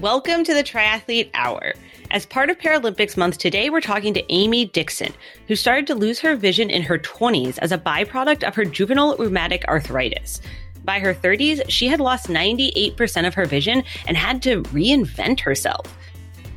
[0.00, 1.72] Welcome to the Triathlete Hour.
[2.10, 5.14] As part of Paralympics Month today, we're talking to Amy Dixon,
[5.48, 9.16] who started to lose her vision in her 20s as a byproduct of her juvenile
[9.16, 10.42] rheumatic arthritis.
[10.84, 15.96] By her 30s, she had lost 98% of her vision and had to reinvent herself.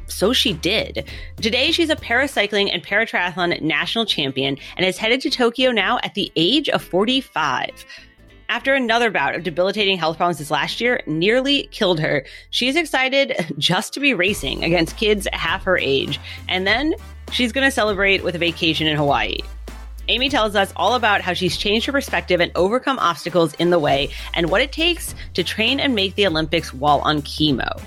[0.07, 1.07] So she did.
[1.37, 6.13] Today, she's a paracycling and paratriathlon national champion and is headed to Tokyo now at
[6.13, 7.85] the age of 45.
[8.49, 13.53] After another bout of debilitating health problems this last year nearly killed her, she's excited
[13.59, 16.19] just to be racing against kids half her age.
[16.47, 16.95] And then
[17.31, 19.37] she's going to celebrate with a vacation in Hawaii.
[20.07, 23.77] Amy tells us all about how she's changed her perspective and overcome obstacles in the
[23.77, 27.79] way and what it takes to train and make the Olympics while on chemo.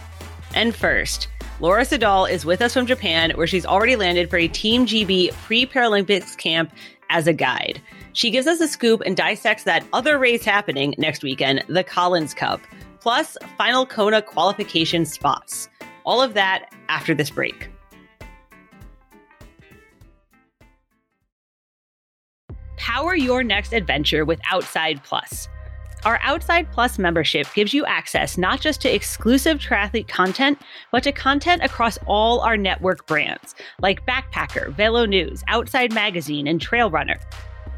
[0.54, 1.26] And first,
[1.58, 5.32] Laura Siddall is with us from Japan, where she's already landed for a Team GB
[5.32, 6.72] pre Paralympics camp
[7.10, 7.82] as a guide.
[8.14, 12.34] She gives us a scoop and dissects that other race happening next weekend, the Collins
[12.34, 12.60] Cup,
[13.00, 15.68] plus final Kona qualification spots.
[16.04, 17.70] All of that after this break.
[22.76, 25.48] Power your next adventure with Outside Plus.
[26.04, 30.58] Our Outside Plus membership gives you access not just to exclusive triathlete content,
[30.90, 36.60] but to content across all our network brands like Backpacker, Velo News, Outside Magazine, and
[36.60, 37.18] Trail Runner.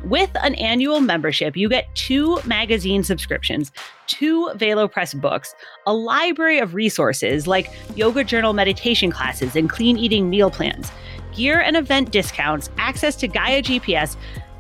[0.05, 3.73] With an annual membership, you get two magazine subscriptions,
[4.07, 5.55] two VeloPress books,
[5.87, 10.93] a library of resources like yoga journal meditation classes and clean eating meal plans,
[11.35, 14.17] gear and event discounts, access to Gaia GPS,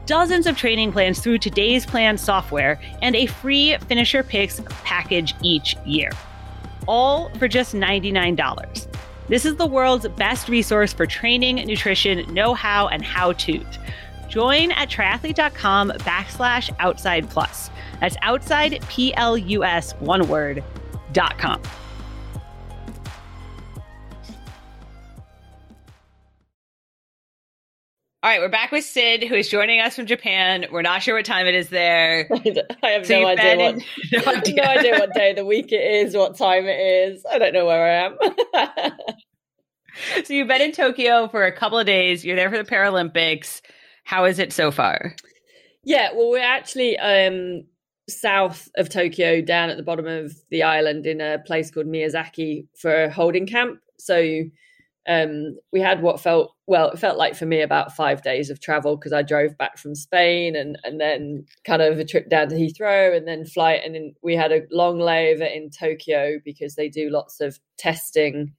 [0.06, 5.77] dozens of training plans through today's plan software, and a free Finisher Picks package each
[5.84, 6.11] year.
[6.87, 8.89] All for just $99.
[9.28, 13.78] This is the world's best resource for training, nutrition, know how, and how to's.
[14.35, 17.71] Join at triathlete.com backslash outside plus.
[18.01, 20.65] That's outside P L U S one word
[21.13, 21.63] dot com.
[28.25, 30.67] All right, we're back with Sid, who is joining us from Japan.
[30.73, 32.28] We're not sure what time it is there.
[32.83, 33.77] I have so no, idea what,
[34.12, 34.55] no, idea.
[34.56, 37.25] no idea what day of the week it is, what time it is.
[37.31, 38.17] I don't know where
[38.56, 38.93] I am.
[40.25, 42.25] so you've been in Tokyo for a couple of days.
[42.25, 43.61] You're there for the Paralympics.
[44.04, 45.16] How is it so far?
[45.82, 47.65] Yeah, well, we're actually um,
[48.09, 52.66] south of Tokyo, down at the bottom of the island in a place called Miyazaki
[52.76, 53.81] for a holding camp.
[53.98, 54.44] So
[55.06, 58.60] um, we had what felt well, it felt like for me about five days of
[58.60, 62.48] travel because I drove back from Spain and and then kind of a trip down
[62.48, 66.75] to Heathrow and then flight and then we had a long layover in Tokyo because
[66.75, 68.54] they do lots of testing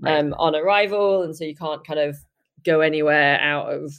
[0.00, 0.18] right.
[0.18, 2.16] um, on arrival and so you can't kind of
[2.64, 3.92] go anywhere out of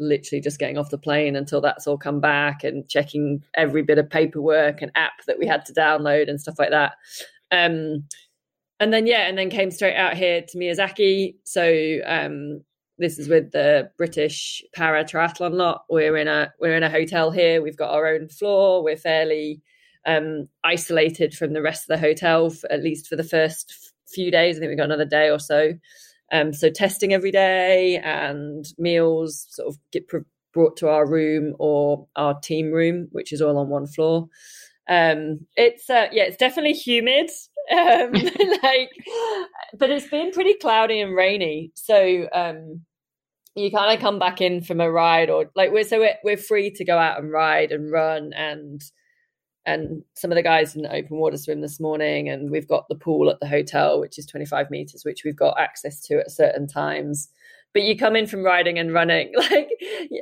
[0.00, 3.98] literally just getting off the plane until that's all come back and checking every bit
[3.98, 6.92] of paperwork and app that we had to download and stuff like that.
[7.52, 8.04] Um,
[8.80, 11.34] and then yeah, and then came straight out here to Miyazaki.
[11.44, 12.62] So um,
[12.98, 15.84] this is with the British para triathlon lot.
[15.90, 17.62] We're in a we're in a hotel here.
[17.62, 18.82] We've got our own floor.
[18.82, 19.60] We're fairly
[20.06, 24.30] um, isolated from the rest of the hotel, for, at least for the first few
[24.30, 24.56] days.
[24.56, 25.74] I think we got another day or so.
[26.32, 30.18] Um, so testing every day and meals sort of get pr-
[30.52, 34.28] brought to our room or our team room, which is all on one floor.
[34.88, 37.30] Um, it's uh, yeah, it's definitely humid,
[37.70, 38.12] um,
[38.62, 38.90] like,
[39.78, 41.72] but it's been pretty cloudy and rainy.
[41.74, 42.82] So um,
[43.54, 46.36] you kind of come back in from a ride, or like we're so we're, we're
[46.36, 48.82] free to go out and ride and run and
[49.66, 52.88] and some of the guys in the open water swim this morning and we've got
[52.88, 56.30] the pool at the hotel which is 25 meters which we've got access to at
[56.30, 57.28] certain times.
[57.72, 59.70] But you come in from riding and running like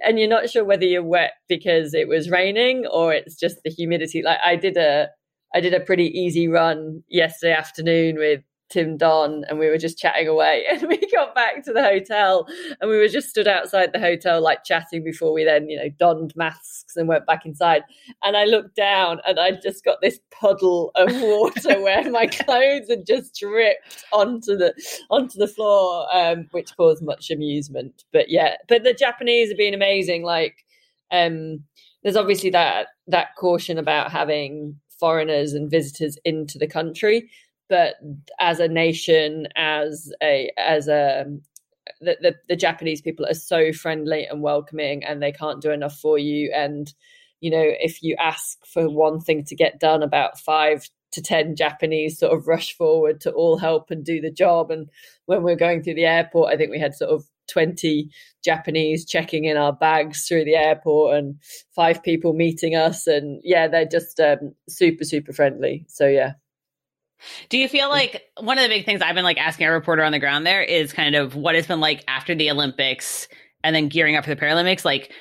[0.05, 3.71] and you're not sure whether you're wet because it was raining or it's just the
[3.71, 4.23] humidity.
[4.23, 5.09] Like i did a
[5.55, 9.99] i did a pretty easy run yesterday afternoon with Tim Don and we were just
[9.99, 10.65] chatting away.
[10.79, 12.47] And we got back to the hotel
[12.81, 15.89] and we were just stood outside the hotel, like chatting before we then, you know,
[15.99, 17.83] donned masks and went back inside.
[18.23, 22.89] And I looked down and I just got this puddle of water where my clothes
[22.89, 24.75] had just dripped onto the
[25.11, 28.05] onto the floor, um, which caused much amusement.
[28.13, 30.23] But yeah, but the Japanese have been amazing.
[30.23, 30.65] Like,
[31.11, 31.65] um,
[32.03, 37.31] there's obviously that that caution about having foreigners and visitors into the country
[37.69, 37.95] but
[38.41, 41.27] as a nation, as a as a
[42.01, 45.99] the, the, the Japanese people are so friendly and welcoming, and they can't do enough
[45.99, 46.53] for you.
[46.55, 46.93] And
[47.41, 51.57] you know, if you ask for one thing to get done, about five to 10
[51.57, 54.71] Japanese sort of rush forward to all help and do the job.
[54.71, 54.89] And
[55.27, 58.11] when we are going through the airport, I think we had sort of 20
[58.45, 61.41] Japanese checking in our bags through the airport and
[61.75, 63.07] five people meeting us.
[63.07, 65.87] And yeah, they're just um, super, super friendly.
[65.89, 66.35] So, yeah.
[67.49, 70.03] Do you feel like one of the big things I've been like asking our reporter
[70.03, 73.29] on the ground there is kind of what it's been like after the Olympics
[73.65, 74.85] and then gearing up for the Paralympics?
[74.85, 75.13] Like,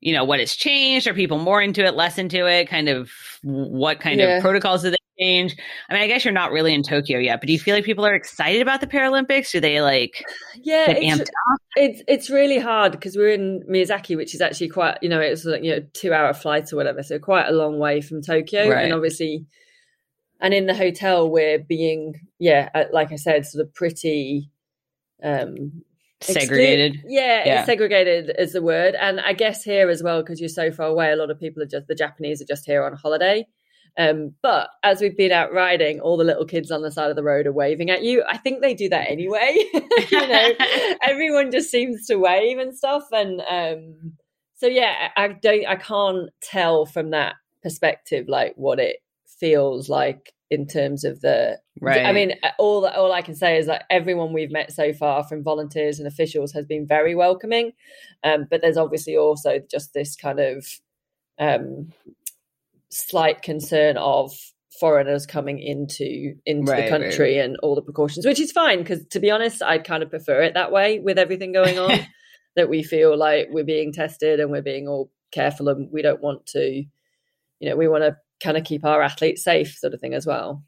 [0.00, 1.06] you know, what has changed?
[1.06, 2.68] Are people more into it, less into it?
[2.68, 3.10] Kind of
[3.42, 4.36] what kind yeah.
[4.36, 5.56] of protocols do they change?
[5.88, 7.84] I mean, I guess you're not really in Tokyo yet, but do you feel like
[7.84, 9.50] people are excited about the Paralympics?
[9.50, 10.24] Do they like
[10.62, 11.30] yeah, it's,
[11.76, 15.44] it's, it's really hard because we're in Miyazaki, which is actually quite you know it's
[15.44, 18.68] like you know two hour flight or whatever, so quite a long way from Tokyo,
[18.68, 18.84] right.
[18.84, 19.46] and obviously
[20.44, 24.50] and in the hotel we're being yeah uh, like i said sort of pretty
[25.24, 25.82] um
[26.20, 30.38] segregated exclu- yeah, yeah, segregated is the word and i guess here as well because
[30.38, 32.84] you're so far away a lot of people are just the japanese are just here
[32.84, 33.44] on holiday
[33.96, 37.16] um, but as we've been out riding, all the little kids on the side of
[37.16, 38.24] the road are waving at you.
[38.28, 39.54] I think they do that anyway.
[40.10, 40.48] you know,
[41.02, 43.04] everyone just seems to wave and stuff.
[43.12, 44.14] And um,
[44.56, 48.96] so, yeah, I don't, I can't tell from that perspective like what it
[49.38, 52.04] feels like in terms of the right.
[52.04, 55.42] I mean, all all I can say is that everyone we've met so far, from
[55.42, 57.72] volunteers and officials, has been very welcoming.
[58.22, 60.66] Um, but there's obviously also just this kind of
[61.38, 61.92] um,
[62.90, 64.32] slight concern of
[64.78, 67.44] foreigners coming into into right, the country right.
[67.44, 70.42] and all the precautions, which is fine because to be honest, I'd kind of prefer
[70.42, 72.00] it that way with everything going on.
[72.56, 76.22] that we feel like we're being tested and we're being all careful and we don't
[76.22, 76.84] want to,
[77.60, 80.26] you know, we want to kind of keep our athletes safe, sort of thing as
[80.26, 80.62] well.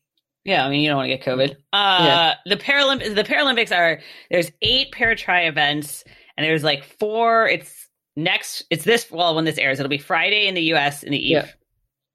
[0.45, 1.57] Yeah, I mean, you don't want to get COVID.
[1.73, 2.35] Uh, yeah.
[2.47, 4.01] The Paralympics, the Paralympics are
[4.31, 6.05] there's eight tri events,
[6.37, 7.49] and there's like four.
[7.49, 8.65] It's next.
[8.71, 9.11] It's this.
[9.11, 11.03] Well, when this airs, it'll be Friday in the U.S.
[11.03, 11.45] in the evening.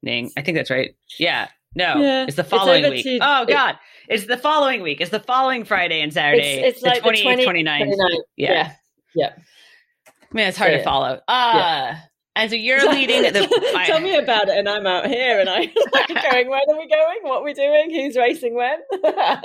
[0.02, 0.30] Yeah.
[0.36, 0.94] I think that's right.
[1.18, 1.48] Yeah.
[1.74, 2.24] No, yeah.
[2.24, 3.04] it's the following it's week.
[3.04, 3.76] To, oh God,
[4.08, 5.00] it, it's the following week.
[5.00, 6.60] It's the following Friday and Saturday.
[6.60, 7.64] It's, it's like 28th, 20, 29th.
[7.64, 8.18] 29th.
[8.36, 8.52] Yeah.
[8.52, 8.72] yeah.
[9.14, 9.32] Yeah.
[10.06, 11.20] I mean, it's hard so, to follow.
[11.28, 11.94] Uh.
[12.34, 13.82] And so you're leading the.
[13.86, 16.88] Tell me about it, and I'm out here, and I'm like going, "Where are we
[16.88, 17.18] going?
[17.22, 17.90] What are we doing?
[17.90, 18.78] Who's racing when?"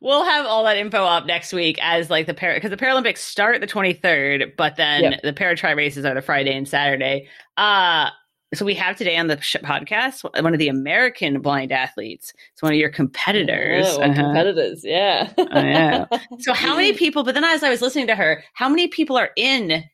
[0.00, 3.18] we'll have all that info up next week as like the para because the Paralympics
[3.18, 5.22] start the 23rd, but then yep.
[5.22, 7.28] the para tri races are the Friday and Saturday.
[7.56, 8.10] Uh
[8.52, 12.32] so we have today on the podcast one of the American blind athletes.
[12.52, 13.86] It's one of your competitors.
[13.88, 14.14] Oh, uh-huh.
[14.14, 15.32] competitors, yeah.
[15.38, 16.06] I know.
[16.40, 17.22] So how many people?
[17.22, 19.84] But then as I was listening to her, how many people are in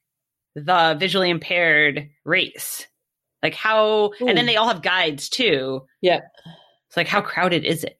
[0.57, 2.87] the visually impaired race?
[3.43, 4.27] Like how, Ooh.
[4.27, 5.83] and then they all have guides too.
[6.01, 6.21] Yeah.
[6.89, 7.97] It's like, how crowded is it?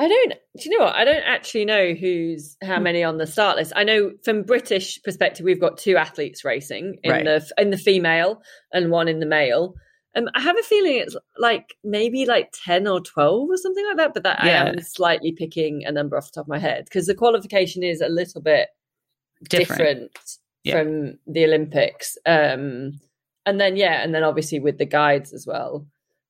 [0.00, 0.30] I don't.
[0.30, 0.94] Do you know what?
[0.94, 2.84] I don't actually know who's how hmm.
[2.84, 3.74] many on the start list.
[3.76, 7.24] I know from British perspective, we've got two athletes racing in right.
[7.24, 8.40] the in the female
[8.72, 9.74] and one in the male.
[10.16, 13.98] Um, I have a feeling it's like maybe like ten or twelve or something like
[13.98, 14.14] that.
[14.14, 14.64] But that yeah.
[14.64, 17.82] I am slightly picking a number off the top of my head because the qualification
[17.82, 18.68] is a little bit
[19.50, 19.78] different.
[19.78, 20.78] different yeah.
[20.78, 22.16] from the Olympics.
[22.26, 23.00] Um,
[23.46, 25.86] and then yeah, and then obviously with the guides as well.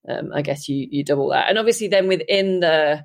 [0.09, 3.05] Um, I guess you you double that, and obviously then within the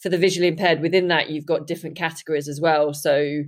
[0.00, 2.92] for the visually impaired within that you've got different categories as well.
[2.92, 3.44] So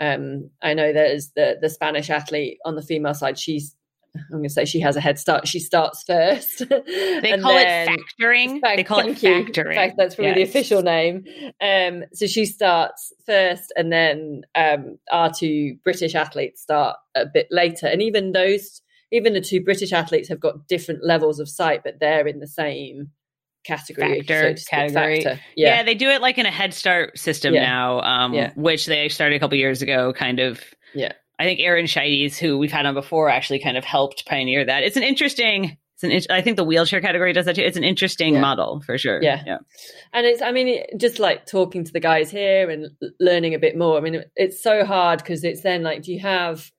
[0.00, 3.38] um, I know there's the the Spanish athlete on the female side.
[3.38, 3.74] She's
[4.16, 5.46] I'm going to say she has a head start.
[5.46, 6.62] She starts first.
[7.20, 8.60] They call it factoring.
[8.60, 9.74] Fact, they call it factoring.
[9.74, 10.36] Fact, that's probably yes.
[10.36, 11.24] the official name.
[11.60, 17.48] Um, so she starts first, and then um, our two British athletes start a bit
[17.50, 17.86] later.
[17.86, 21.98] And even those, even the two British athletes have got different levels of sight, but
[21.98, 23.10] they're in the same
[23.64, 24.20] category.
[24.22, 25.22] Factor, so category.
[25.22, 25.40] Factor.
[25.56, 25.76] Yeah.
[25.76, 25.82] yeah.
[25.82, 27.62] they do it like in a Head Start system yeah.
[27.62, 28.52] now, um, yeah.
[28.54, 30.62] which they started a couple years ago, kind of.
[30.94, 34.64] Yeah I think Aaron Scheidies, who we've had on before, actually kind of helped pioneer
[34.64, 34.82] that.
[34.82, 35.78] It's an interesting.
[36.00, 36.34] It's an.
[36.36, 37.62] I think the wheelchair category does that too.
[37.62, 38.40] It's an interesting yeah.
[38.40, 39.22] model for sure.
[39.22, 39.58] Yeah, yeah.
[40.12, 40.42] And it's.
[40.42, 42.90] I mean, just like talking to the guys here and
[43.20, 43.96] learning a bit more.
[43.96, 46.70] I mean, it's so hard because it's then like, do you have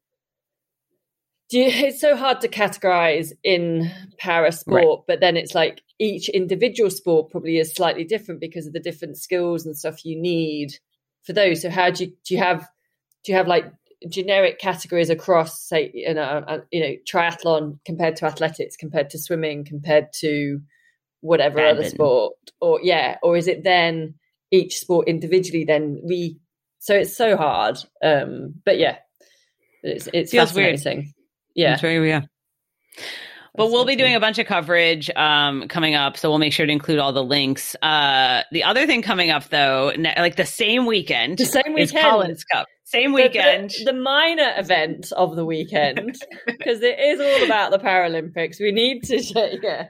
[1.50, 5.00] Do you, it's so hard to categorize in para sport, right.
[5.08, 9.18] but then it's like each individual sport probably is slightly different because of the different
[9.18, 10.74] skills and stuff you need
[11.24, 11.62] for those.
[11.62, 12.68] So how do you do you have
[13.24, 13.66] do you have like
[14.08, 19.20] generic categories across, say, you know, uh, you know, triathlon compared to athletics, compared to
[19.20, 20.62] swimming, compared to
[21.22, 21.80] whatever Badminton.
[21.80, 24.16] other sport, or yeah, or is it then
[24.52, 25.66] each sport individually?
[25.66, 26.40] Then we,
[26.80, 27.78] so it's so hard.
[28.02, 28.98] Um, but yeah,
[29.84, 30.98] it's it's Feels fascinating.
[30.98, 31.08] Weird.
[31.56, 32.22] Yeah, it's very yeah.
[33.60, 36.66] But we'll be doing a bunch of coverage um, coming up, so we'll make sure
[36.66, 37.76] to include all the links.
[37.82, 41.82] Uh, the other thing coming up, though, ne- like the same weekend, the same weekend,
[41.82, 42.68] is Collins Cup.
[42.86, 43.72] Same weekend.
[43.72, 46.16] The, the, the minor event of the weekend,
[46.48, 48.62] because it is all about the Paralympics.
[48.62, 49.18] We need to,
[49.62, 49.90] yeah.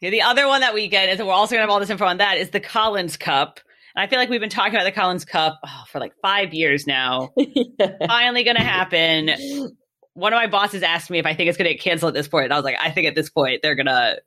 [0.00, 0.08] yeah.
[0.08, 2.16] The other one that weekend is, we're also going to have all this info on
[2.16, 3.60] that, is the Collins Cup.
[3.94, 6.54] And I feel like we've been talking about the Collins Cup oh, for like five
[6.54, 7.32] years now.
[7.36, 8.06] yeah.
[8.06, 9.76] Finally going to happen.
[10.14, 12.14] One of my bosses asked me if I think it's going to get canceled at
[12.14, 12.46] this point.
[12.46, 14.20] And I was like, I think at this point they're going to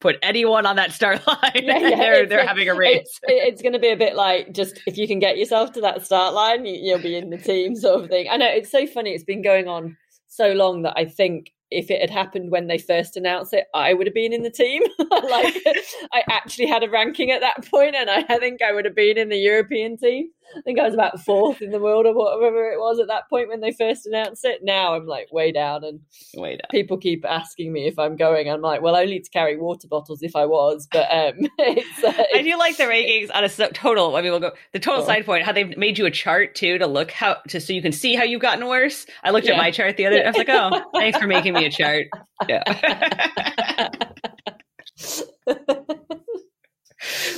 [0.00, 1.38] put anyone on that start line.
[1.54, 3.00] Yeah, yeah, they're they're having a race.
[3.00, 5.80] It's, it's going to be a bit like just if you can get yourself to
[5.82, 8.26] that start line, you, will be in the team sort of thing.
[8.30, 9.10] I know it's so funny.
[9.10, 9.96] It's been going on
[10.28, 13.94] so long that I think if it had happened when they first announced it, I
[13.94, 14.82] would have been in the team.
[14.98, 15.56] like
[16.12, 18.96] I actually had a ranking at that point, and I, I, think I would have
[18.96, 20.30] been in the European team.
[20.56, 23.28] I think I was about fourth in the world or whatever it was at that
[23.28, 24.60] point when they first announced it.
[24.62, 26.00] Now I'm like way down, and
[26.34, 26.68] way down.
[26.70, 28.48] People keep asking me if I'm going.
[28.48, 32.04] I'm like, well, I only to carry water bottles if I was, but um, it's,
[32.04, 34.16] uh, I do like the rankings on a total.
[34.16, 35.06] I mean, we'll go the total oh.
[35.06, 35.44] side point.
[35.44, 38.14] How they've made you a chart too to look how to so you can see
[38.14, 39.06] how you've gotten worse.
[39.22, 39.54] I looked yeah.
[39.54, 40.18] at my chart the other.
[40.18, 40.24] day.
[40.24, 42.06] I was like, oh, thanks for making me a chart.
[42.48, 42.64] Yeah.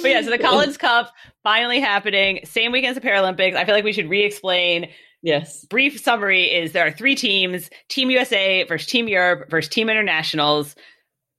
[0.00, 3.54] But yeah, so the Collins Cup finally happening, same weekend as the Paralympics.
[3.54, 4.88] I feel like we should re-explain.
[5.22, 5.64] Yes.
[5.66, 10.74] Brief summary is there are three teams: Team USA versus Team Europe versus Team Internationals.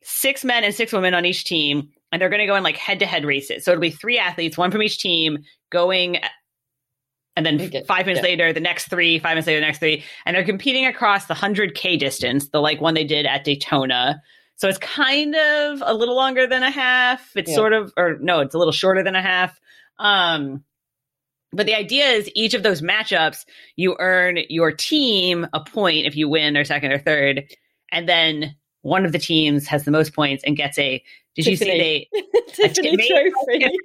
[0.01, 2.75] Six men and six women on each team, and they're going to go in like
[2.75, 3.63] head-to-head races.
[3.63, 5.39] So it'll be three athletes, one from each team,
[5.71, 6.19] going
[7.35, 7.83] and then okay.
[7.87, 8.29] five minutes yeah.
[8.29, 11.33] later, the next three, five minutes later, the next three, and they're competing across the
[11.33, 14.21] 100K distance, the like one they did at Daytona.
[14.55, 17.35] So it's kind of a little longer than a half.
[17.35, 17.55] It's yeah.
[17.55, 19.59] sort of, or no, it's a little shorter than a half.
[19.99, 20.63] Um,
[21.51, 23.45] but the idea is each of those matchups,
[23.75, 27.43] you earn your team a point if you win or second or third.
[27.91, 31.03] And then one of the teams has the most points and gets a.
[31.35, 31.51] Did Tiffany.
[31.51, 33.77] you see they Tiffany trophy?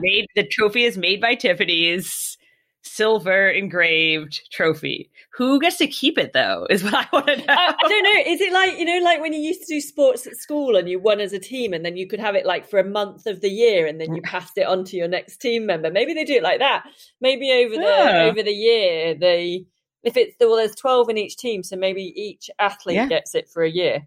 [0.00, 2.38] made the trophy is made by Tiffany's
[2.84, 5.10] silver engraved trophy.
[5.36, 6.66] Who gets to keep it though?
[6.70, 7.44] Is what I want to know.
[7.48, 8.32] I, I, don't know.
[8.32, 10.88] Is it like you know, like when you used to do sports at school and
[10.88, 13.26] you won as a team, and then you could have it like for a month
[13.26, 15.90] of the year, and then you passed it on to your next team member?
[15.90, 16.84] Maybe they do it like that.
[17.20, 18.28] Maybe over the yeah.
[18.30, 19.66] over the year, they
[20.02, 23.06] if it's well, there's twelve in each team, so maybe each athlete yeah.
[23.06, 24.06] gets it for a year.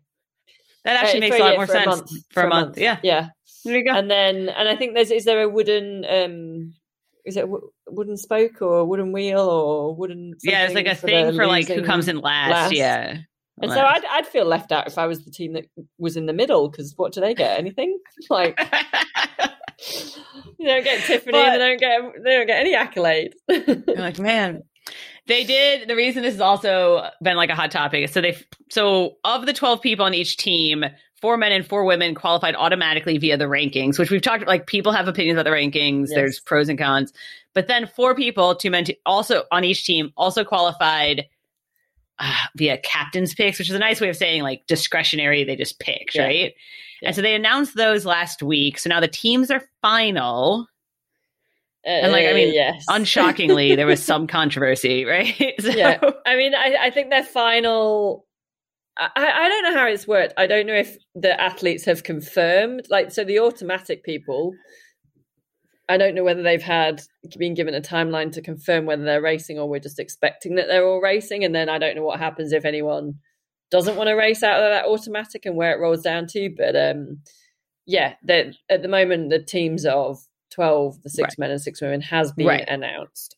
[0.84, 2.68] That actually uh, makes a, lot more sense a month, for, a month.
[2.68, 2.78] month.
[2.78, 3.30] Yeah, yeah.
[3.66, 3.92] There you go.
[3.92, 6.74] And then, and I think there's is there a wooden um
[7.28, 7.46] is it
[7.88, 10.34] wooden spoke or wooden wheel or wooden?
[10.42, 12.52] Yeah, it's like a for thing for like who comes in last.
[12.52, 12.74] last.
[12.74, 13.18] Yeah.
[13.62, 15.66] And so I'd, I'd feel left out if I was the team that
[15.98, 17.60] was in the middle because what do they get?
[17.60, 18.00] Anything?
[18.30, 18.58] Like
[20.60, 23.36] they don't get Tiffany, but, they don't get they don't get any accolade.
[23.48, 24.64] like man,
[25.28, 25.88] they did.
[25.88, 28.10] The reason this has also been like a hot topic.
[28.10, 28.38] So they
[28.70, 30.84] so of the twelve people on each team,
[31.22, 34.92] four men and four women qualified automatically via the rankings, which we've talked like people
[34.92, 36.08] have opinions about the rankings.
[36.08, 36.16] Yes.
[36.16, 37.12] There's pros and cons.
[37.54, 41.26] But then four people, two men, two, also on each team, also qualified
[42.20, 45.44] uh, via captain's picks, which is a nice way of saying like discretionary.
[45.44, 46.24] They just picked, yeah.
[46.24, 46.54] right?
[47.02, 47.10] Yeah.
[47.10, 48.78] And so they announced those last week.
[48.78, 50.68] So now the teams are final.
[51.86, 52.86] Uh, and like, I mean, yes.
[52.90, 55.56] unshockingly, there was some controversy, right?
[55.60, 56.00] so, yeah.
[56.26, 58.27] I mean, I, I think their final
[58.98, 60.34] I, I don't know how it's worked.
[60.38, 64.54] I don't know if the athletes have confirmed, like, so the automatic people.
[65.90, 67.02] I don't know whether they've had
[67.38, 70.86] been given a timeline to confirm whether they're racing or we're just expecting that they're
[70.86, 71.46] all racing.
[71.46, 73.14] And then I don't know what happens if anyone
[73.72, 76.54] doesn't want to race out of that automatic and where it rolls down to.
[76.58, 77.22] But um,
[77.86, 80.20] yeah, at the moment, the teams of
[80.52, 81.40] 12, the six right.
[81.40, 82.68] men and six women, has been right.
[82.68, 83.38] announced.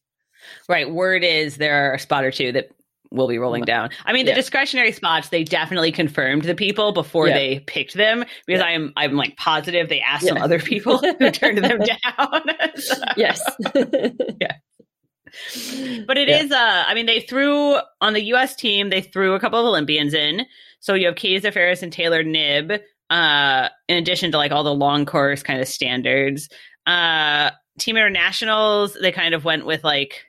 [0.68, 0.90] Right.
[0.90, 2.70] Word is there are a spot or two that
[3.12, 3.90] will be rolling down.
[4.06, 4.36] I mean, the yeah.
[4.36, 7.34] discretionary spots they definitely confirmed the people before yeah.
[7.34, 8.68] they picked them because yeah.
[8.68, 12.42] I am I'm like positive they asked some other people who turned them down.
[12.76, 13.42] so, yes.
[14.40, 14.56] yeah.
[16.06, 19.40] But it is uh I mean they threw on the US team they threw a
[19.40, 20.46] couple of Olympians in.
[20.80, 24.74] So you have Katie Zaferes and Taylor Knibb uh in addition to like all the
[24.74, 26.50] long course kind of standards.
[26.86, 30.26] Uh team internationals they kind of went with like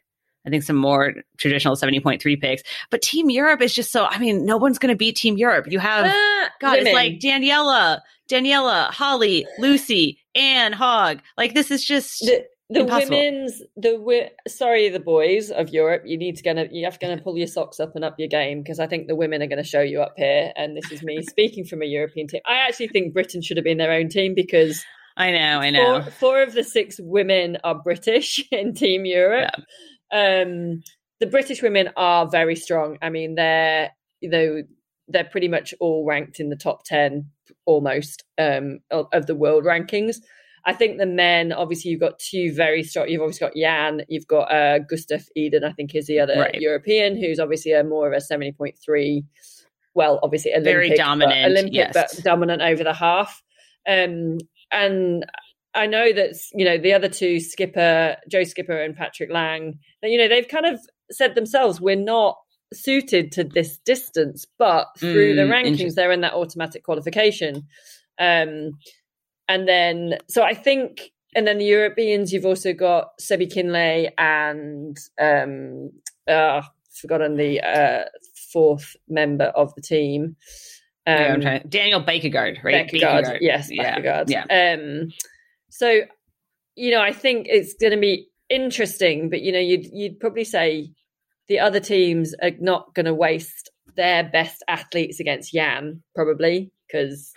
[0.50, 2.62] I think some more traditional 70.3 picks.
[2.90, 5.66] But Team Europe is just so, I mean, no one's going to beat Team Europe.
[5.70, 6.86] You have, uh, God, women.
[6.88, 11.20] it's like Daniela, Daniela, Holly, Lucy, Anne, Haug.
[11.38, 12.20] Like, this is just.
[12.20, 13.16] The- the Impossible.
[13.16, 17.20] women's the sorry the boys of Europe you need to gonna you have to gonna
[17.20, 19.60] pull your socks up and up your game because I think the women are going
[19.60, 22.58] to show you up here and this is me speaking from a European team I
[22.68, 24.84] actually think Britain should have been their own team because
[25.16, 29.50] I know I know four, four of the six women are British in Team Europe
[29.58, 29.64] yeah.
[30.12, 30.82] Um,
[31.20, 32.98] the British women are very strong.
[33.02, 33.90] I mean, they're
[34.20, 34.62] you know
[35.08, 37.30] they're pretty much all ranked in the top ten
[37.66, 40.16] almost um, of the world rankings.
[40.64, 43.08] I think the men, obviously, you've got two very strong.
[43.08, 46.54] You've obviously got Jan, you've got uh, Gustav Iden, I think is the other right.
[46.54, 49.24] European, who's obviously a more of a seventy point three.
[49.94, 51.92] Well, obviously, Olympic, very dominant, but Olympic, yes.
[51.94, 53.42] but dominant over the half.
[53.88, 54.38] Um,
[54.70, 55.24] and
[55.74, 59.78] I know that you know the other two, Skipper, Joe Skipper, and Patrick Lange.
[60.02, 62.36] That you know they've kind of said themselves, we're not
[62.72, 67.66] suited to this distance, but through mm, the rankings, they're in that automatic qualification.
[68.18, 68.72] Um,
[69.48, 74.96] and then, so I think, and then the Europeans, you've also got Sebi Kienle and
[75.20, 75.90] um,
[76.28, 76.62] uh,
[76.92, 78.04] forgotten the uh,
[78.52, 80.36] fourth member of the team.
[81.06, 82.88] Um, yeah, Daniel Baekkegard, right?
[82.88, 84.44] Baekkegard, yes, yeah, Yeah.
[84.44, 85.10] Um,
[85.70, 86.02] so,
[86.76, 90.44] you know, I think it's going to be interesting, but you know, you'd you'd probably
[90.44, 90.90] say
[91.48, 97.32] the other teams are not going to waste their best athletes against Jan, probably because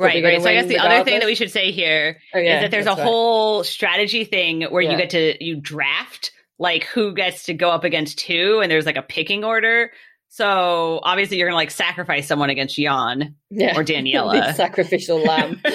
[0.00, 0.42] right, right.
[0.42, 1.00] So I guess the regardless.
[1.00, 2.98] other thing that we should say here oh, yeah, is that there's a right.
[2.98, 4.92] whole strategy thing where yeah.
[4.92, 8.86] you get to you draft like who gets to go up against who, and there's
[8.86, 9.90] like a picking order.
[10.32, 13.78] So obviously you're gonna like sacrifice someone against Jan yeah.
[13.78, 14.54] or Daniela.
[14.54, 15.60] sacrificial lamb.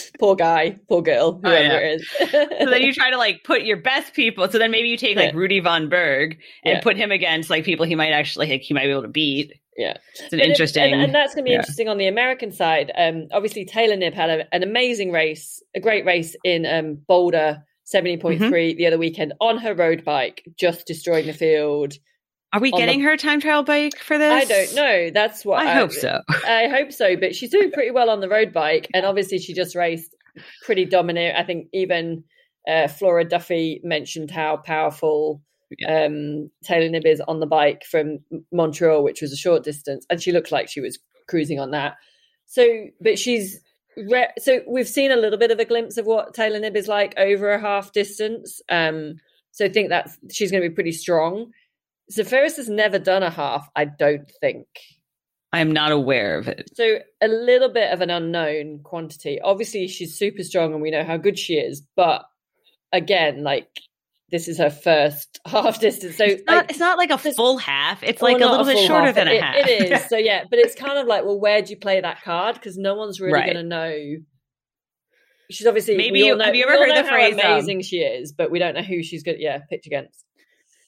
[0.20, 1.78] poor guy, poor girl, whoever oh, yeah.
[1.78, 2.08] it is.
[2.60, 4.48] so then you try to like put your best people.
[4.48, 5.38] So then maybe you take like yeah.
[5.38, 6.80] Rudy von Berg and yeah.
[6.80, 9.54] put him against like people he might actually like he might be able to beat.
[9.76, 12.92] Yeah, it's an interesting, and, and, that's going to be interesting on the American side.
[12.96, 17.64] Um, obviously Taylor Knibb had a, an amazing race, a great race in um, Boulder
[17.92, 18.76] 70.3 mm-hmm.
[18.76, 21.94] the other weekend on her road bike, just destroying the field.
[22.52, 23.04] Are we getting the...
[23.06, 24.32] her time trial bike for this?
[24.32, 25.10] I don't know.
[25.10, 26.20] That's what I, I hope so.
[26.46, 29.54] I hope so, but she's doing pretty well on the road bike, and obviously she
[29.54, 30.14] just raced
[30.64, 31.36] pretty dominant.
[31.36, 32.24] I think even
[32.68, 35.42] uh, Flora Duffy mentioned how powerful
[35.78, 36.06] yeah.
[36.06, 38.18] um, Taylor Knibb is on the bike from
[38.52, 41.96] Montreal, which was a short distance, and she looked like she was cruising on that.
[42.46, 43.60] So, but she's
[44.08, 46.88] re- so we've seen a little bit of a glimpse of what Taylor Knibb is
[46.88, 48.60] like over a half distance.
[48.68, 49.16] Um,
[49.52, 51.52] so I think that she's going to be pretty strong.
[52.12, 54.66] Zaferes has never done a half, I don't think.
[55.52, 56.70] I am not aware of it.
[56.74, 59.40] So a little bit of an unknown quantity.
[59.40, 61.82] Obviously, she's super strong, and we know how good she is.
[61.96, 62.24] But
[62.92, 63.68] again, like
[64.30, 66.16] this is her first half distance.
[66.16, 68.02] So it's not, like, it's not like a full half.
[68.02, 69.14] It's like a little bit shorter half.
[69.14, 69.56] than a it, half.
[69.56, 70.04] It is.
[70.10, 72.54] So yeah, but it's kind of like, well, where do you play that card?
[72.54, 73.52] Because no one's really right.
[73.52, 74.16] going to know.
[75.50, 77.98] She's obviously maybe you, know, have you ever heard the phrase um, amazing um, she
[77.98, 80.24] is, but we don't know who she's going to yeah pitch against.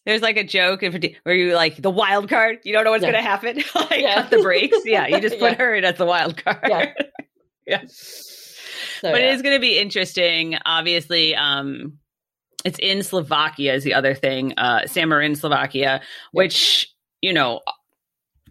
[0.04, 2.58] There's like a joke where you like the wild card.
[2.64, 3.12] You don't know what's yeah.
[3.12, 3.56] going to happen.
[3.74, 4.22] like yeah.
[4.22, 4.78] cut the brakes.
[4.84, 5.58] Yeah, you just put yeah.
[5.58, 6.58] her in as the wild card.
[6.68, 6.92] Yeah.
[7.66, 7.82] yeah.
[7.86, 10.56] So, but it is going to be interesting.
[10.64, 11.98] Obviously, um,
[12.64, 14.54] it's in Slovakia is the other thing.
[14.56, 16.00] Uh, Samorin, Slovakia,
[16.32, 16.88] which
[17.20, 17.60] you know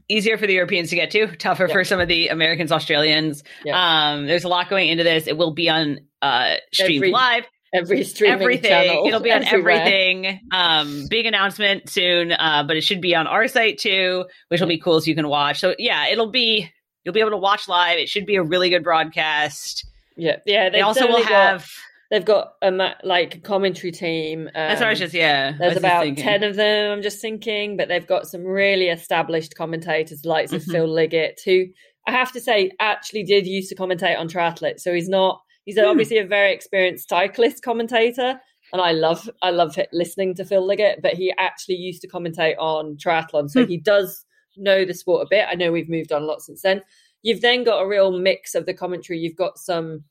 [0.09, 3.43] easier for the Europeans to get to, tougher for some of the Americans, Australians.
[3.71, 5.25] Um, there's a lot going into this.
[5.27, 8.69] It will be on uh, streamed Every- live every streaming everything.
[8.69, 9.75] Channel, It'll be on everywhere.
[9.77, 10.39] everything.
[10.51, 14.67] Um, big announcement soon, uh, but it should be on our site too, which will
[14.67, 15.59] be cool so you can watch.
[15.59, 16.69] So yeah, it'll be
[17.03, 17.97] you'll be able to watch live.
[17.97, 19.85] It should be a really good broadcast.
[20.17, 20.69] Yeah, yeah.
[20.69, 21.69] They also will have.
[22.11, 24.47] They've got a like commentary team.
[24.47, 25.53] Um, That's what I was just yeah.
[25.57, 26.91] There's about ten of them.
[26.91, 30.57] I'm just thinking, but they've got some really established commentators, like mm-hmm.
[30.57, 31.65] of Phil Liggett, who
[32.07, 34.79] I have to say actually did used to commentate on triathlon.
[34.79, 35.85] So he's not He's hmm.
[35.85, 38.39] obviously a very experienced cyclist commentator,
[38.73, 41.01] and I love I love listening to Phil Liggett.
[41.01, 43.69] But he actually used to commentate on triathlon, so hmm.
[43.69, 44.25] he does
[44.57, 45.45] know the sport a bit.
[45.49, 46.81] I know we've moved on a lot since then.
[47.23, 49.19] You've then got a real mix of the commentary.
[49.19, 50.03] You've got some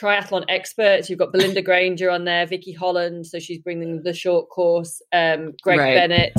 [0.00, 1.08] triathlon experts.
[1.08, 5.02] You've got Belinda Granger on there, Vicky Holland, so she's bringing the short course.
[5.12, 5.94] Um, Greg right.
[5.94, 6.34] Bennett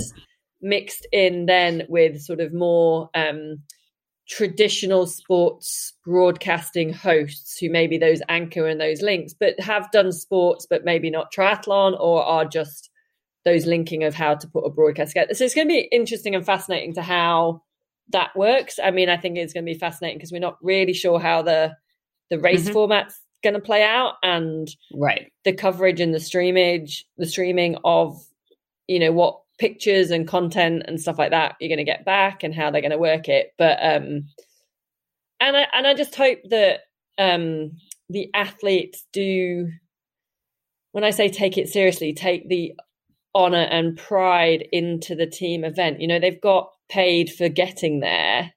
[0.62, 3.62] mixed in then with sort of more um,
[4.28, 10.66] traditional sports broadcasting hosts who maybe those anchor and those links, but have done sports,
[10.70, 12.90] but maybe not triathlon or are just
[13.46, 15.34] those linking of how to put a broadcast together.
[15.34, 17.62] So it's going to be interesting and fascinating to how
[18.10, 18.80] that works.
[18.82, 21.42] I mean, I think it's going to be fascinating because we're not really sure how
[21.42, 21.76] the
[22.30, 22.74] the race mm-hmm.
[22.74, 25.32] format's going to play out and right.
[25.44, 28.24] the coverage and the streamage, the streaming of
[28.88, 32.44] you know what pictures and content and stuff like that you're going to get back
[32.44, 33.54] and how they're going to work it.
[33.58, 34.26] But um
[35.40, 36.82] and i and i just hope that
[37.18, 37.72] um
[38.10, 39.70] the athletes do
[40.92, 42.74] when i say take it seriously take the
[43.36, 46.02] honor and pride into the team event.
[46.02, 48.54] You know they've got paid for getting there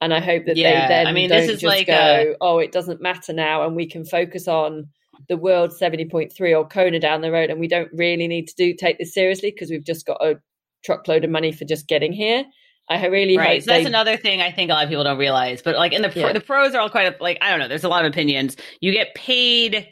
[0.00, 2.36] and i hope that yeah, they then i mean this is like go a...
[2.40, 4.88] oh it doesn't matter now and we can focus on
[5.28, 8.74] the world 70.3 or Kona down the road and we don't really need to do
[8.74, 10.36] take this seriously because we've just got a
[10.84, 12.44] truckload of money for just getting here.
[12.90, 13.62] I really right.
[13.62, 13.88] so that's they...
[13.88, 15.60] another thing I think a lot of people don't realize.
[15.60, 16.32] But like in the pro, yeah.
[16.32, 17.68] the pros are all quite like I don't know.
[17.68, 18.56] There's a lot of opinions.
[18.80, 19.88] You get paid.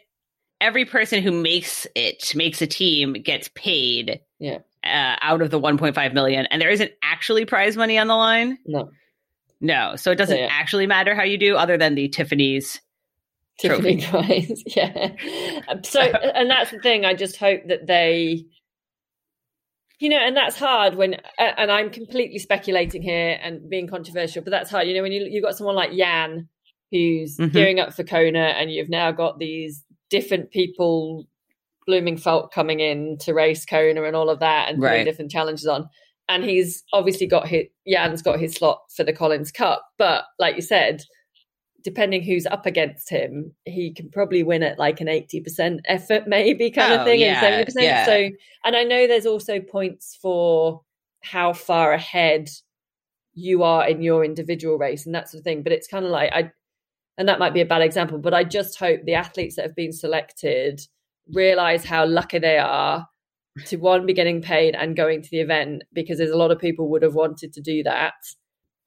[0.59, 4.21] Every person who makes it makes a team gets paid.
[4.39, 4.59] Yeah.
[4.83, 8.57] Uh, out of the 1.5 million, and there isn't actually prize money on the line.
[8.65, 8.89] No.
[9.61, 9.97] No.
[9.97, 10.49] So it doesn't yeah.
[10.51, 12.81] actually matter how you do, other than the Tiffany's
[13.59, 15.13] Tiffany Prize, yeah.
[15.83, 17.05] So, and that's the thing.
[17.05, 18.45] I just hope that they
[19.99, 24.51] you know, and that's hard when, and I'm completely speculating here and being controversial, but
[24.51, 24.87] that's hard.
[24.87, 26.49] You know, when you you've got someone like Jan
[26.93, 27.53] who's mm-hmm.
[27.53, 31.27] gearing up for Kona, and you've now got these different people,
[31.89, 35.05] Blummenfelt coming in to race Kona and all of that, and putting right.
[35.05, 35.89] different challenges on.
[36.29, 40.57] And he's obviously got his Jan's got his slot for the Collins Cup, but like
[40.57, 41.03] you said,
[41.87, 46.69] depending who's up against him, he can probably win at like an 80% effort, maybe
[46.69, 47.73] kind oh, of thing, yeah, and 70%.
[47.77, 48.05] Yeah.
[48.05, 48.31] So,
[48.65, 50.83] and I know there's also points for
[51.23, 52.51] how far ahead
[53.35, 55.63] you are in your individual race and that sort of thing.
[55.63, 56.51] But it's kind of like, I,
[57.19, 59.77] and that might be a bad example, but I just hope the athletes that have
[59.77, 60.81] been selected
[61.33, 63.07] realize how lucky they are
[63.65, 66.59] to one be getting paid and going to the event because there's a lot of
[66.59, 68.15] people would have wanted to do that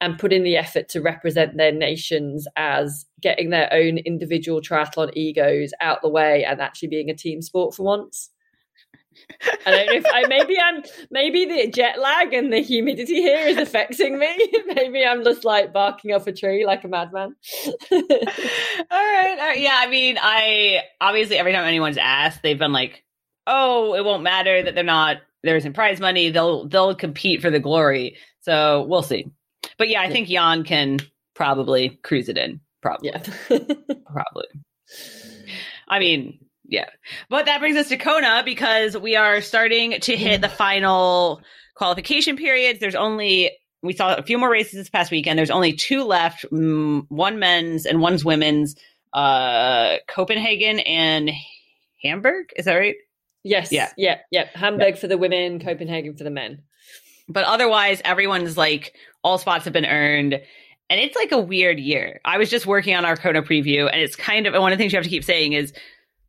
[0.02, 5.12] and put in the effort to represent their nations as getting their own individual triathlon
[5.14, 8.30] egos out the way and actually being a team sport for once.
[9.66, 13.48] I don't know if I maybe I'm maybe the jet lag and the humidity here
[13.48, 14.38] is affecting me.
[14.68, 17.36] maybe I'm just like barking up a tree like a madman.
[17.92, 19.60] all, right, all right.
[19.60, 23.04] Yeah, I mean, I obviously every time anyone's asked, they've been like,
[23.50, 26.30] "Oh, it won't matter that they're not there isn't prize money.
[26.30, 29.26] They'll they'll compete for the glory." So we'll see.
[29.78, 31.00] But yeah, I think Jan can
[31.36, 32.62] probably cruise it in.
[32.82, 33.10] Probably.
[33.10, 33.24] Yeah.
[33.50, 34.48] probably.
[35.88, 36.90] I mean, yeah.
[37.30, 41.42] But that brings us to Kona because we are starting to hit the final
[41.76, 42.80] qualification periods.
[42.80, 45.40] There's only we saw a few more races this past weekend.
[45.40, 48.76] There's only two left, one men's and one's women's.
[49.12, 51.32] Uh, Copenhagen and
[52.04, 52.52] Hamburg.
[52.56, 52.96] Is that right?
[53.44, 53.72] Yes.
[53.72, 53.92] Yeah.
[53.98, 54.20] Yeah.
[54.32, 54.48] Yeah.
[54.54, 55.02] Hamburg yeah.
[55.02, 56.64] for the women, Copenhagen for the men.
[57.28, 60.34] But otherwise, everyone's like all spots have been earned.
[60.34, 62.20] And it's like a weird year.
[62.26, 64.82] I was just working on our Kona preview, and it's kind of one of the
[64.82, 65.72] things you have to keep saying is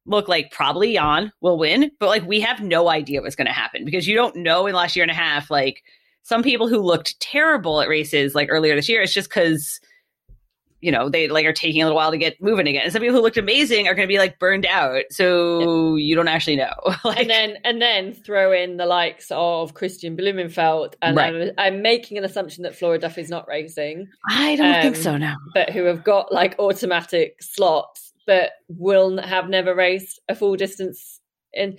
[0.06, 3.52] look, like probably Jan will win, but like we have no idea what's going to
[3.52, 5.50] happen because you don't know in the last year and a half.
[5.50, 5.82] Like
[6.22, 9.80] some people who looked terrible at races like earlier this year, it's just because
[10.80, 12.82] you know, they like are taking a little while to get moving again.
[12.84, 15.04] And some people who looked amazing are going to be like burned out.
[15.10, 16.72] So you don't actually know.
[17.04, 20.94] like, and then, and then throw in the likes of Kristian Blummenfelt.
[21.02, 21.34] And right.
[21.34, 24.08] I'm, I'm, making an assumption that Flora Duffy's not racing.
[24.30, 25.36] I don't um, think so now.
[25.54, 31.20] But who have got like automatic slots, but will have never raced a full distance
[31.52, 31.78] in,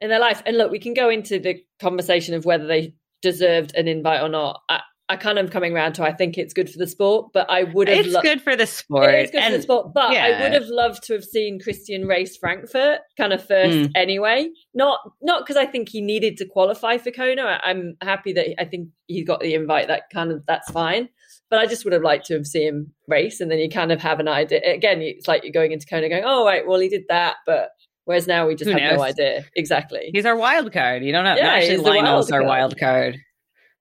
[0.00, 0.42] in their life.
[0.46, 4.28] And look, we can go into the conversation of whether they deserved an invite or
[4.28, 4.62] not.
[4.68, 7.48] I, I kind of coming around to I think it's good for the sport, but
[7.48, 8.06] I would have.
[8.06, 9.14] It's lo- good for the sport.
[9.14, 10.24] It is good and, for the sport, but yeah.
[10.24, 13.92] I would have loved to have seen Kristian race Frankfurt kind of first mm.
[13.94, 14.48] anyway.
[14.74, 17.60] Not not because I think he needed to qualify for Kona.
[17.64, 19.86] I, am happy that I think he got the invite.
[19.86, 21.08] That kind of that's fine.
[21.50, 23.92] But I just would have liked to have seen him race, and then you kind
[23.92, 24.60] of have an idea.
[24.64, 27.70] Again, it's like you're going into Kona, going, "Oh right, well he did that," but
[28.06, 28.98] Whereas now we just Who have knows?
[28.98, 29.44] no idea.
[29.56, 30.10] Exactly.
[30.12, 31.02] He's our wild card.
[31.02, 31.34] You don't know.
[31.34, 33.18] Yeah, actually, Lionel's our wild card.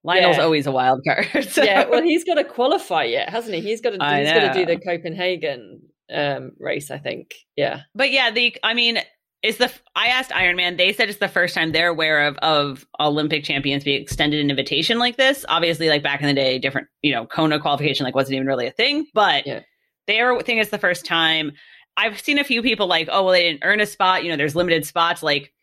[0.05, 0.43] Lionel's yeah.
[0.43, 1.27] always a wild card.
[1.49, 1.63] So.
[1.63, 3.61] Yeah, well, he's got to qualify yet, hasn't he?
[3.61, 3.93] He's got to.
[3.93, 5.81] he's got to do the Copenhagen
[6.13, 7.33] um, race, I think.
[7.55, 8.99] Yeah, but yeah, the I mean,
[9.41, 10.77] is the I asked Ironman.
[10.77, 14.49] They said it's the first time they're aware of of Olympic champions being extended an
[14.49, 15.45] invitation like this.
[15.49, 18.67] Obviously, like back in the day, different you know Kona qualification like wasn't even really
[18.67, 19.61] a thing, but yeah.
[20.07, 21.51] their thing it's the first time.
[21.97, 24.23] I've seen a few people like, oh well, they didn't earn a spot.
[24.23, 25.23] You know, there's limited spots.
[25.23, 25.53] Like,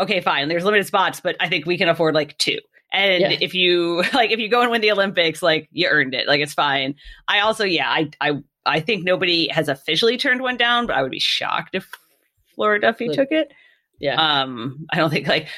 [0.00, 2.58] okay, fine, there's limited spots, but I think we can afford like two.
[2.92, 3.36] And yeah.
[3.40, 6.28] if you like, if you go and win the Olympics, like you earned it.
[6.28, 6.96] Like it's fine.
[7.28, 11.02] I also, yeah, I, I, I think nobody has officially turned one down, but I
[11.02, 11.90] would be shocked if
[12.54, 13.52] Flora Duffy took it.
[13.98, 14.42] Yeah.
[14.42, 15.48] Um, I don't think like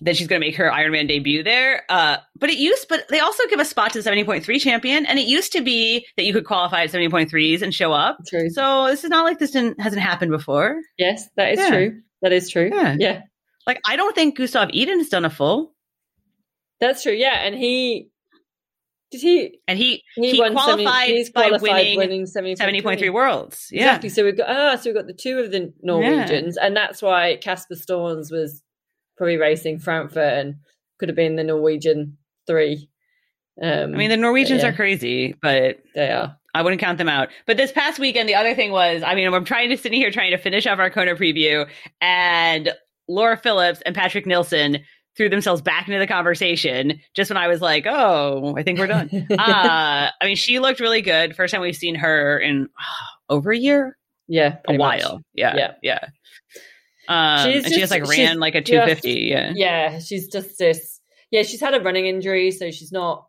[0.00, 1.84] that she's going to make her Iron Man debut there.
[1.88, 5.06] Uh, but it used, but they also give a spot to the 70.3 champion.
[5.06, 8.18] And it used to be that you could qualify at 70.3s and show up.
[8.28, 8.50] True.
[8.50, 10.80] So this is not like this didn't, hasn't happened before.
[10.98, 11.68] Yes, that is yeah.
[11.68, 12.00] true.
[12.22, 12.70] That is true.
[12.72, 12.96] Yeah.
[12.98, 13.22] yeah.
[13.66, 15.73] Like, I don't think Gustav Iden has done a full.
[16.80, 17.12] That's true.
[17.12, 18.10] Yeah, and he
[19.10, 23.68] did he and he he, he qualified 70, by qualified winning, winning 70.3 worlds.
[23.70, 23.82] Yeah.
[23.82, 24.08] Exactly.
[24.08, 26.66] So we've got ah, so we've got the two of the Norwegians, yeah.
[26.66, 28.62] and that's why Casper Stornes was
[29.16, 30.56] probably racing Frankfurt and
[30.98, 32.88] could have been the Norwegian three.
[33.62, 34.70] Um, I mean, the Norwegians yeah.
[34.70, 36.36] are crazy, but they are.
[36.54, 37.28] I wouldn't count them out.
[37.46, 40.10] But this past weekend, the other thing was, I mean, I'm trying to sit here
[40.12, 41.68] trying to finish off our Kona preview,
[42.00, 42.72] and
[43.08, 44.78] Laura Phillips and Patrick Nilsson
[45.16, 48.86] threw themselves back into the conversation just when I was like, oh, I think we're
[48.86, 49.10] done.
[49.30, 51.36] uh, I mean, she looked really good.
[51.36, 53.96] First time we've seen her in oh, over a year.
[54.26, 54.56] Yeah.
[54.66, 55.14] A while.
[55.14, 55.22] Much.
[55.34, 55.56] Yeah.
[55.56, 55.72] Yeah.
[55.82, 55.98] Yeah.
[57.08, 59.14] Um, she's and just, she just like ran like a 250.
[59.14, 59.52] Just, yeah.
[59.54, 59.98] Yeah.
[59.98, 61.00] She's just this.
[61.30, 61.42] Yeah.
[61.42, 62.50] She's had a running injury.
[62.50, 63.26] So she's not,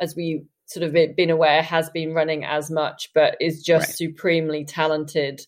[0.00, 3.96] as we sort of been aware, has been running as much, but is just right.
[3.96, 5.40] supremely talented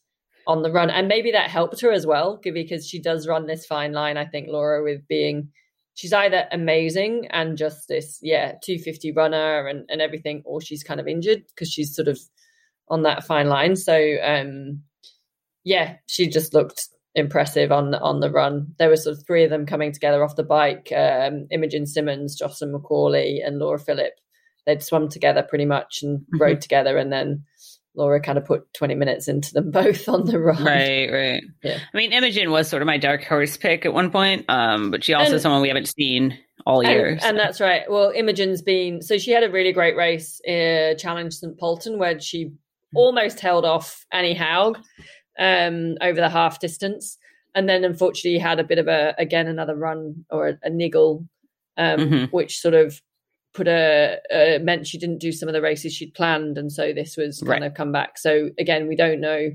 [0.46, 0.88] on the run.
[0.90, 4.24] And maybe that helped her as well because she does run this fine line, I
[4.24, 5.50] think, Laura, with being
[6.00, 10.98] she's either amazing and just this yeah 250 runner and, and everything or she's kind
[10.98, 12.18] of injured because she's sort of
[12.88, 13.76] on that fine line.
[13.76, 14.80] So um
[15.62, 18.74] yeah she just looked impressive on on the run.
[18.78, 22.34] There were sort of three of them coming together off the bike um imogen simmons
[22.34, 24.14] jocelyn mccauley and laura philipp.
[24.64, 26.40] They'd swum together pretty much and mm-hmm.
[26.40, 27.44] rode together and then
[27.94, 30.62] Laura kind of put 20 minutes into them both on the run.
[30.62, 31.42] Right, right.
[31.62, 31.78] Yeah.
[31.92, 35.04] I mean, Imogen was sort of my dark horse pick at one point, um, but
[35.04, 37.10] she also and, someone we haven't seen all year.
[37.10, 37.28] And, so.
[37.28, 37.82] and, that's right.
[37.90, 41.58] Well, Imogen's been, so she had a really great race, uh, Challenge St.
[41.58, 42.52] Polten, where she
[42.94, 44.78] almost held off Annie Haug
[45.38, 47.18] um, over the half distance.
[47.54, 51.26] And then unfortunately had a bit of a, again, another run or a, a niggle,
[51.76, 52.24] um, mm-hmm.
[52.26, 53.02] which sort of
[53.52, 56.92] put a, a, meant she didn't do some of the races she'd planned, and so
[56.92, 57.64] this was kind right.
[57.64, 58.18] of come back.
[58.18, 59.50] So again, we don't know.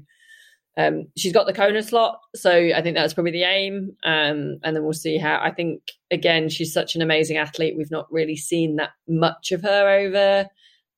[0.78, 3.96] Um, she's got the Kona slot, so I think that's probably the aim.
[4.04, 5.40] Um, and then we'll see how.
[5.42, 5.82] I think
[6.12, 7.76] again, she's such an amazing athlete.
[7.78, 10.50] We've not really seen that much of her over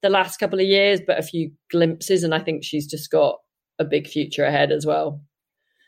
[0.01, 3.39] the last couple of years, but a few glimpses, and I think she's just got
[3.79, 5.21] a big future ahead as well.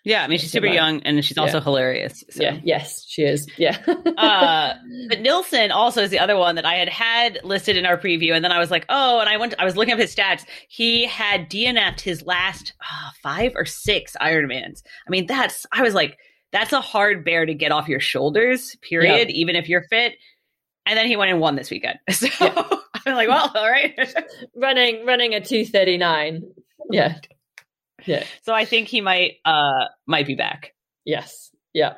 [0.09, 1.63] Yeah, I mean she's super young and she's also yeah.
[1.63, 2.23] hilarious.
[2.31, 2.41] So.
[2.41, 3.47] Yeah, yes, she is.
[3.57, 3.77] Yeah.
[4.17, 4.73] uh,
[5.07, 8.33] but Nilsson also is the other one that I had had listed in our preview,
[8.33, 10.45] and then I was like, oh, and I went, I was looking up his stats.
[10.67, 14.81] He had DNF'd his last oh, five or six Ironmans.
[15.07, 16.17] I mean, that's I was like,
[16.51, 18.75] that's a hard bear to get off your shoulders.
[18.81, 19.29] Period.
[19.29, 20.13] Even if you're fit.
[20.87, 21.99] And then he went and won this weekend.
[22.11, 22.63] So yeah.
[23.05, 23.93] I'm like, well, all right.
[24.55, 26.41] running running a two thirty nine.
[26.89, 27.19] Yeah.
[28.09, 28.23] Yeah.
[28.41, 30.73] So I think he might uh might be back.
[31.05, 31.51] Yes.
[31.73, 31.93] Yeah.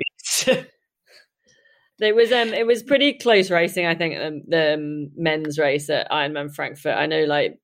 [2.02, 3.86] It was um it was pretty close racing.
[3.86, 6.98] I think um, the um, men's race at Ironman Frankfurt.
[6.98, 7.60] I know like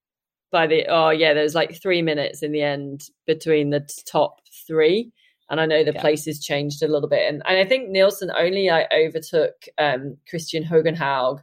[0.52, 4.40] by the oh yeah, there was like three minutes in the end between the top
[4.68, 5.12] three,
[5.50, 6.02] and I know the yeah.
[6.02, 7.28] places changed a little bit.
[7.28, 11.40] And, and I think Nilsson only like overtook um Kristian Høgenhaug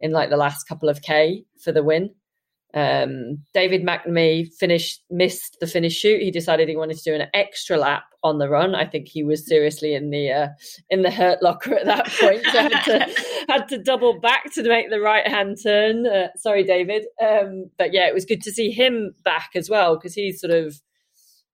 [0.00, 2.14] in like the last couple of k for the win.
[2.76, 6.20] Um, David McNamee finished missed the finish shoot.
[6.20, 8.74] He decided he wanted to do an extra lap on the run.
[8.74, 10.48] I think he was seriously in the uh,
[10.90, 12.42] in the hurt locker at that point.
[12.44, 16.06] So had, to, had to double back to make the right hand turn.
[16.06, 17.06] Uh, sorry, David.
[17.18, 20.52] Um, but yeah, it was good to see him back as well because he's sort
[20.52, 20.78] of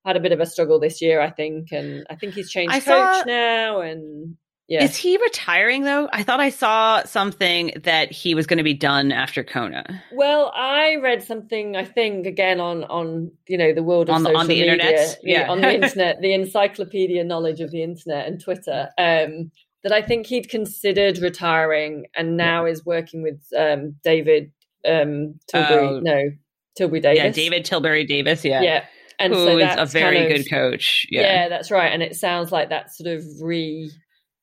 [0.04, 2.74] had a bit of a struggle this year, I think, and I think he's changed
[2.74, 4.36] I coach saw, now and
[4.72, 4.84] yeah.
[4.84, 6.08] Is he retiring though?
[6.14, 10.02] I thought I saw something that he was going to be done after Kona.
[10.12, 11.76] Well, I read something.
[11.76, 14.54] I think again on on you know the world of on the, social on the
[14.54, 18.88] media, internet, yeah, on the internet, the encyclopedia knowledge of the internet and Twitter.
[18.96, 19.50] Um,
[19.82, 22.72] that I think he'd considered retiring and now yeah.
[22.72, 24.52] is working with um, David
[24.88, 25.86] um, Tilbury.
[25.86, 26.00] Oh.
[26.00, 26.30] no,
[26.78, 27.18] Tilbury Davis.
[27.18, 28.42] Yeah, David Tilbury Davis.
[28.42, 28.84] Yeah, yeah.
[29.18, 31.06] And Who so is a very kind of, good coach.
[31.10, 31.20] Yeah.
[31.20, 31.92] yeah, that's right.
[31.92, 33.92] And it sounds like that sort of re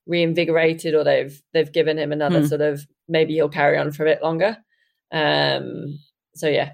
[0.09, 2.47] reinvigorated or they've they've given him another hmm.
[2.47, 4.57] sort of maybe he'll carry on for a bit longer.
[5.11, 5.99] Um,
[6.35, 6.73] so yeah.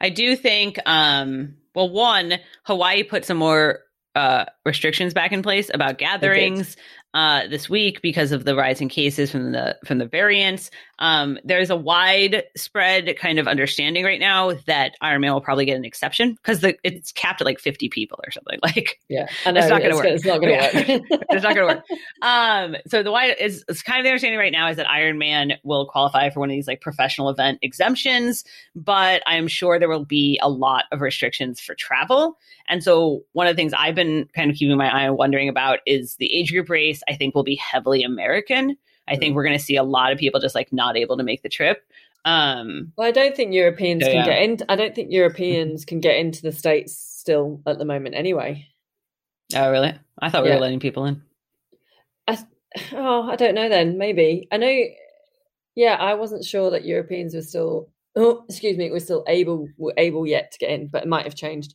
[0.00, 2.34] I do think um well one
[2.64, 3.80] Hawaii put some more
[4.14, 6.76] uh, restrictions back in place about gatherings
[7.14, 10.70] uh, this week because of the rising cases from the from the variants.
[10.98, 15.84] Um, there's a widespread kind of understanding right now that Ironman will probably get an
[15.84, 18.58] exception because it's capped at like 50 people or something.
[18.64, 20.06] Like, yeah, know, it's not going to work.
[20.06, 21.02] It's not going to work.
[21.30, 21.84] it's not going to work.
[22.22, 25.58] Um, so the wide is it's kind of the understanding right now is that Ironman
[25.64, 30.06] will qualify for one of these like professional event exemptions, but I'm sure there will
[30.06, 32.38] be a lot of restrictions for travel.
[32.68, 35.50] And so one of the things I've been kind of keeping my eye on wondering
[35.50, 37.02] about is the age group race.
[37.08, 38.76] I think will be heavily American.
[39.06, 39.36] I think mm.
[39.36, 41.48] we're going to see a lot of people just like not able to make the
[41.48, 41.82] trip.
[42.24, 44.24] Um, well, I don't think Europeans so, can yeah.
[44.24, 44.58] get in.
[44.68, 48.14] I don't think Europeans can get into the states still at the moment.
[48.14, 48.66] Anyway.
[49.54, 49.94] Oh, really?
[50.20, 50.56] I thought we yeah.
[50.56, 51.22] were letting people in.
[52.26, 52.38] I,
[52.92, 53.68] oh, I don't know.
[53.68, 54.84] Then maybe I know.
[55.74, 57.90] Yeah, I wasn't sure that Europeans were still.
[58.16, 61.24] Oh, excuse me, were still able were able yet to get in, but it might
[61.24, 61.74] have changed.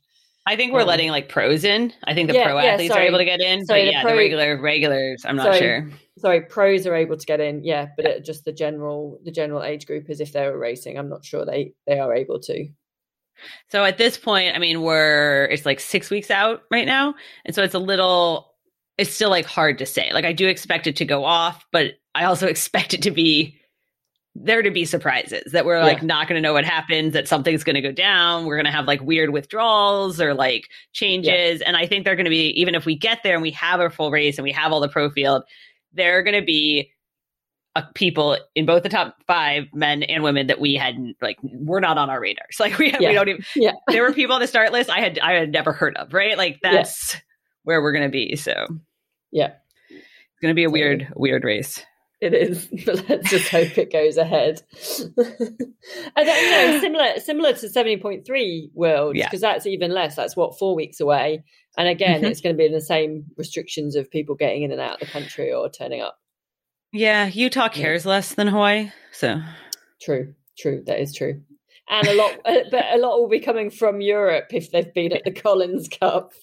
[0.49, 1.93] I think we're um, letting like pros in.
[2.05, 3.99] I think the yeah, pro athletes yeah, are able to get in, sorry, but yeah,
[3.99, 5.89] the, pro, the, regular regulars, I'm not sorry, sure.
[6.17, 9.61] Sorry, pros are able to get in, yeah, but it, just the general the general
[9.61, 12.67] age group is if they were racing, I'm not sure they they are able to.
[13.69, 17.13] So at this point, I mean, we're it's like six weeks out right now,
[17.45, 18.55] and so it's a little,
[18.97, 20.11] it's still like hard to say.
[20.11, 23.59] Like I do expect it to go off, but I also expect it to be
[24.41, 26.05] there to be surprises that we're like yeah.
[26.05, 28.45] not going to know what happens that something's going to go down.
[28.45, 31.59] We're going to have like weird withdrawals or like changes.
[31.59, 31.67] Yeah.
[31.67, 33.79] and i think they're going to be even if we get there and we have
[33.79, 35.43] a full race and we have all the pro field
[35.93, 36.91] there are going to be
[37.75, 41.79] uh, people in both the top five men and women that we hadn't like we're
[41.79, 42.55] not on our radars.
[42.59, 43.09] Like we, yeah.
[43.09, 43.73] we don't even yeah.
[43.87, 46.37] there were people on the start list i had i had never heard of right?
[46.37, 47.15] Like that's
[47.63, 48.67] where we're going to be so.
[49.31, 49.53] Yeah.
[49.89, 51.83] It's going to be a weird weird race
[52.21, 54.61] it is, but let's just hope it goes ahead.
[55.17, 59.53] and you know, similar similar to seventy point three world, because yeah.
[59.53, 60.15] that's even less.
[60.15, 61.43] That's what four weeks away,
[61.77, 62.31] and again, mm-hmm.
[62.31, 64.99] it's going to be in the same restrictions of people getting in and out of
[64.99, 66.19] the country or turning up.
[66.91, 68.11] Yeah, Utah cares yeah.
[68.11, 69.41] less than Hawaii, so
[70.01, 70.83] true, true.
[70.85, 71.41] That is true.
[71.89, 75.13] And a lot, uh, but a lot will be coming from Europe if they've been
[75.13, 76.33] at the Collins Cup.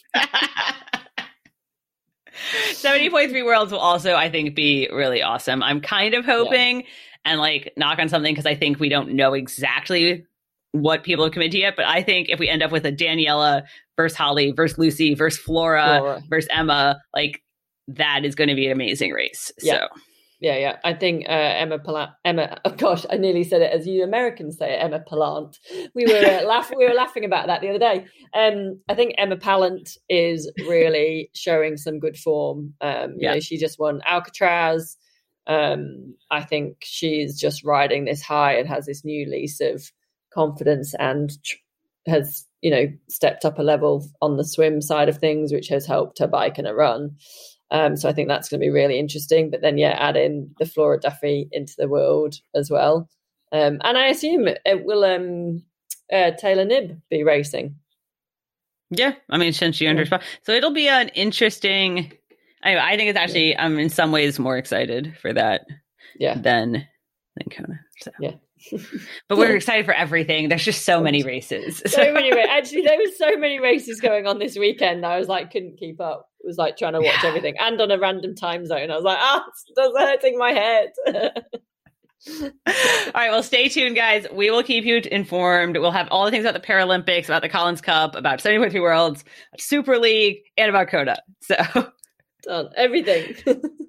[2.72, 5.62] 70.3 Worlds will also, I think, be really awesome.
[5.62, 6.86] I'm kind of hoping yeah.
[7.24, 10.24] and like knock on something because I think we don't know exactly
[10.72, 11.74] what people have committed to yet.
[11.76, 13.62] But I think if we end up with a Daniela
[13.96, 16.22] versus Holly versus Lucy versus Flora, Flora.
[16.28, 17.42] versus Emma, like
[17.88, 19.52] that is going to be an amazing race.
[19.60, 19.74] Yeah.
[19.74, 20.00] So
[20.40, 20.76] yeah, yeah.
[20.84, 22.10] I think uh, Emma Pallant.
[22.24, 24.82] Emma, oh gosh, I nearly said it as you Americans say it.
[24.82, 25.58] Emma Pallant.
[25.94, 26.78] We were uh, laughing.
[26.78, 28.06] We were laughing about that the other day.
[28.34, 32.74] Um, I think Emma Pallant is really showing some good form.
[32.80, 33.34] Um, you yeah.
[33.34, 34.96] know, she just won Alcatraz.
[35.46, 39.90] Um, I think she's just riding this high and has this new lease of
[40.34, 41.56] confidence and tr-
[42.08, 45.86] has you know stepped up a level on the swim side of things, which has
[45.86, 47.16] helped her bike and her run.
[47.70, 49.50] Um, so I think that's going to be really interesting.
[49.50, 53.08] But then, yeah, add in the Flora Duffy into the world as well.
[53.52, 55.62] Um, and I assume it will um,
[56.12, 57.76] uh, Taylor Knibb be racing.
[58.90, 62.12] Yeah, I mean, since she understands, so it'll be an interesting.
[62.62, 63.56] Anyway, I think it's actually.
[63.56, 65.66] I'm in some ways more excited for that.
[66.18, 66.34] Yeah.
[66.38, 67.80] Than than Kona.
[68.00, 68.12] So.
[68.20, 68.34] Yeah.
[69.28, 70.48] But we're excited for everything.
[70.48, 71.82] There's just so many races.
[71.86, 72.30] so many.
[72.32, 75.04] Actually, there was so many races going on this weekend.
[75.04, 76.28] I was like, couldn't keep up.
[76.40, 77.28] It was like trying to watch yeah.
[77.28, 78.90] everything, and on a random time zone.
[78.90, 80.92] I was like, ah, oh, it's hurting my head.
[82.42, 82.50] all
[83.14, 84.26] right, well, stay tuned, guys.
[84.32, 85.76] We will keep you informed.
[85.76, 89.24] We'll have all the things about the Paralympics, about the Collins Cup, about 70.3 Worlds,
[89.58, 91.16] Super League, and about Kona.
[91.42, 91.56] So,
[92.42, 93.36] done everything.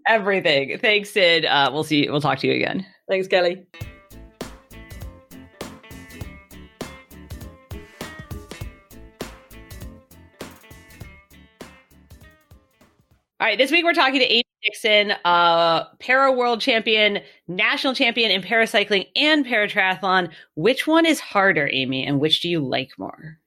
[0.08, 0.78] everything.
[0.80, 1.46] Thanks, Sid.
[1.46, 2.10] Uh, we'll see.
[2.10, 2.86] We'll talk to you again.
[3.08, 3.66] Thanks, Kelly.
[13.40, 18.32] All right, this week we're talking to Amy Dixon, uh, para world champion, national champion
[18.32, 20.32] in paracycling and paratriathlon.
[20.56, 23.38] Which one is harder, Amy, and which do you like more?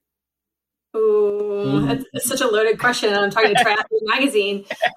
[0.97, 2.05] Ooh, mm.
[2.13, 3.13] it's such a loaded question.
[3.15, 4.65] I'm talking to Triathlon Magazine.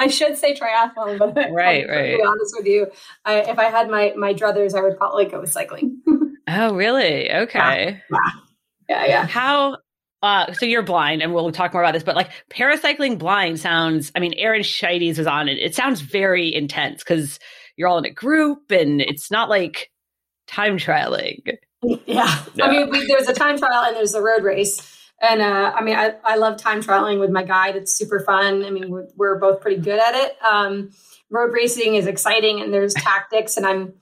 [0.00, 2.10] I should say triathlon, but right, right.
[2.10, 2.88] To be honest with you,
[3.24, 6.02] I, if I had my my druthers, I would probably go with cycling.
[6.48, 7.30] oh, really?
[7.32, 8.02] Okay.
[8.10, 8.18] Yeah,
[8.88, 9.26] yeah, yeah.
[9.26, 9.76] How
[10.22, 12.02] uh, so you're blind, and we'll talk more about this.
[12.02, 14.10] But like paracycling blind sounds.
[14.14, 15.58] I mean, Erin Scheidies was on it.
[15.58, 17.38] It sounds very intense because
[17.76, 19.90] you're all in a group, and it's not like
[20.48, 21.42] time trialing.
[21.82, 22.64] Yeah, no.
[22.64, 24.80] I mean, we, there's a time trial and there's a road race,
[25.20, 27.76] and uh, I mean, I, I love time trialing with my guide.
[27.76, 28.64] It's super fun.
[28.64, 30.36] I mean, we're, we're both pretty good at it.
[30.42, 30.90] Um,
[31.30, 33.92] road racing is exciting, and there's tactics, and I'm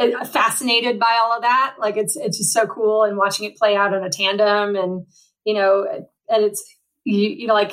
[0.00, 1.74] uh, fascinated by all of that.
[1.78, 5.06] Like it's it's just so cool, and watching it play out in a tandem and
[5.48, 5.86] you know,
[6.28, 6.62] and it's
[7.04, 7.72] you, you know like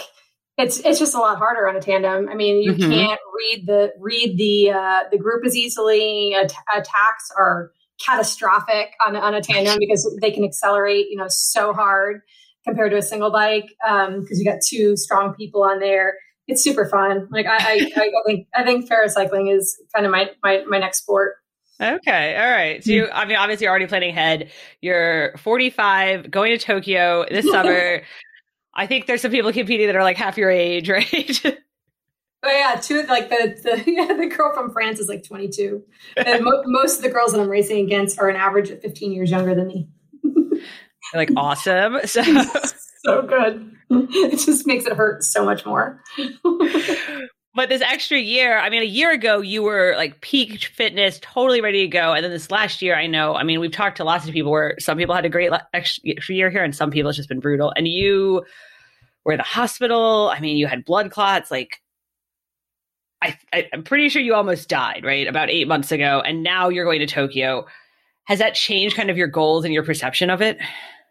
[0.57, 2.29] it's it's just a lot harder on a tandem.
[2.29, 2.89] I mean, you mm-hmm.
[2.89, 6.33] can't read the read the uh, the group as easily.
[6.33, 7.71] At- attacks are
[8.03, 12.21] catastrophic on on a tandem because they can accelerate, you know, so hard
[12.65, 16.13] compared to a single bike because um, you got two strong people on there.
[16.47, 17.27] It's super fun.
[17.29, 20.99] Like I, I, I think I think paracycling is kind of my my my next
[20.99, 21.35] sport.
[21.81, 22.37] Okay.
[22.37, 22.83] All right.
[22.83, 24.51] So you, I mean, obviously, you're already planning ahead.
[24.81, 28.01] You're 45, going to Tokyo this summer.
[28.73, 31.45] I think there's some people competing that are like half your age, right?
[32.43, 35.83] Oh yeah, two like the the yeah the girl from France is like 22.
[36.17, 39.11] And mo- most of the girls that I'm racing against are an average of 15
[39.11, 39.89] years younger than me.
[41.13, 41.97] like awesome.
[42.05, 42.21] So
[43.03, 43.71] so good.
[43.89, 46.03] It just makes it hurt so much more.
[47.55, 51.61] But this extra year, I mean, a year ago, you were like peak fitness, totally
[51.61, 52.11] ready to go.
[52.11, 54.51] And then this last year, I know, I mean, we've talked to lots of people
[54.51, 57.39] where some people had a great extra year here and some people it's just been
[57.39, 57.71] brutal.
[57.77, 58.43] And you
[59.23, 60.29] were in the hospital.
[60.35, 61.49] I mean, you had blood clots.
[61.49, 61.81] Like,
[63.21, 65.25] I, I, I'm pretty sure you almost died, right?
[65.25, 66.21] About eight months ago.
[66.25, 67.67] And now you're going to Tokyo.
[68.25, 70.57] Has that changed kind of your goals and your perception of it?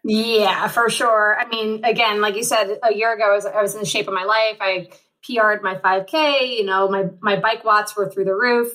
[0.03, 1.39] Yeah, for sure.
[1.39, 3.87] I mean, again, like you said, a year ago, I was, I was in the
[3.87, 4.57] shape of my life.
[4.61, 4.89] I,
[5.25, 6.57] PR'd my 5K.
[6.57, 8.73] You know, my my bike watts were through the roof.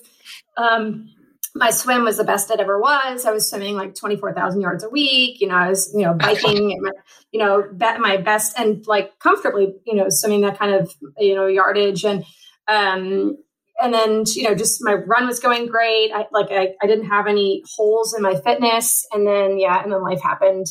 [0.57, 1.11] Um,
[1.55, 3.27] my swim was the best it ever was.
[3.27, 5.41] I was swimming like 24,000 yards a week.
[5.41, 6.71] You know, I was, you know, biking,
[7.33, 7.65] you know,
[7.99, 12.05] my best and like comfortably, you know, swimming that kind of, you know, yardage.
[12.05, 12.25] And,
[12.69, 13.37] um,
[13.83, 16.13] and then, you know, just my run was going great.
[16.13, 19.07] I like, I, I didn't have any holes in my fitness.
[19.13, 20.67] And then, yeah, and then life happened.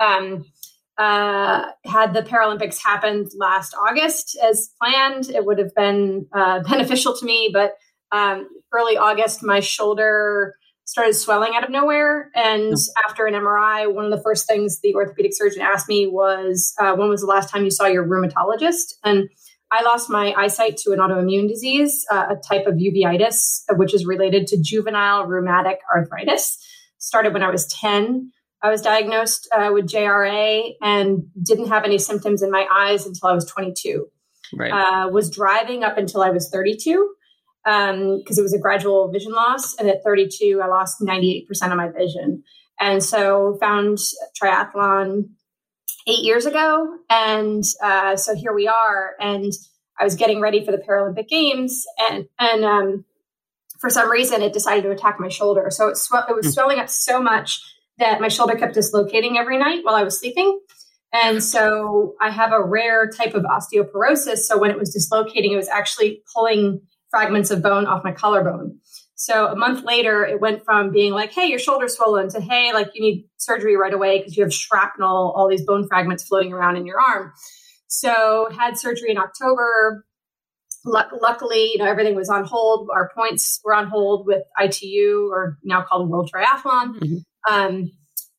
[0.00, 0.46] Um,
[0.98, 7.16] uh, had the Paralympics happened last August as planned, it would have been uh, beneficial
[7.16, 7.50] to me.
[7.52, 7.72] But
[8.12, 12.30] um, early August, my shoulder started swelling out of nowhere.
[12.34, 13.08] And oh.
[13.08, 16.94] after an MRI, one of the first things the orthopedic surgeon asked me was, uh,
[16.94, 18.94] When was the last time you saw your rheumatologist?
[19.02, 19.28] And
[19.72, 24.06] I lost my eyesight to an autoimmune disease, uh, a type of uveitis, which is
[24.06, 26.58] related to juvenile rheumatic arthritis.
[26.98, 28.30] Started when I was 10.
[28.64, 33.28] I was diagnosed uh, with JRA and didn't have any symptoms in my eyes until
[33.28, 34.06] I was 22.
[34.56, 34.72] Right.
[34.72, 37.14] Uh, was driving up until I was 32
[37.62, 39.74] because um, it was a gradual vision loss.
[39.76, 42.42] And at 32, I lost 98% of my vision.
[42.80, 43.98] And so found
[44.42, 45.28] triathlon
[46.06, 46.88] eight years ago.
[47.10, 49.10] And uh, so here we are.
[49.20, 49.52] And
[50.00, 51.84] I was getting ready for the Paralympic Games.
[52.10, 53.04] And, and um,
[53.78, 55.66] for some reason, it decided to attack my shoulder.
[55.68, 56.52] So it, sw- it was mm.
[56.54, 57.60] swelling up so much
[57.98, 60.60] that my shoulder kept dislocating every night while I was sleeping.
[61.12, 64.38] And so I have a rare type of osteoporosis.
[64.38, 68.80] So when it was dislocating, it was actually pulling fragments of bone off my collarbone.
[69.14, 72.72] So a month later, it went from being like, hey, your shoulder's swollen to, hey,
[72.74, 76.52] like you need surgery right away because you have shrapnel, all these bone fragments floating
[76.52, 77.32] around in your arm.
[77.86, 80.04] So had surgery in October.
[80.84, 82.90] L- luckily, you know, everything was on hold.
[82.92, 86.96] Our points were on hold with ITU or now called World Triathlon.
[86.96, 87.16] Mm-hmm.
[87.48, 87.90] Um,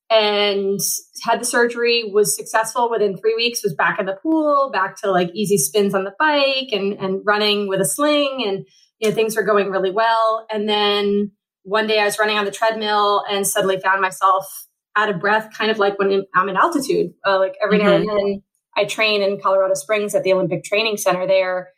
[0.09, 0.79] and
[1.23, 5.09] had the surgery was successful within three weeks was back in the pool back to
[5.09, 8.65] like easy spins on the bike and and running with a sling and
[8.99, 11.31] you know things were going really well and then
[11.63, 15.49] one day i was running on the treadmill and suddenly found myself out of breath
[15.57, 17.87] kind of like when i'm in altitude uh, like every mm-hmm.
[17.87, 18.43] now and then
[18.77, 21.69] i train in colorado springs at the olympic training center there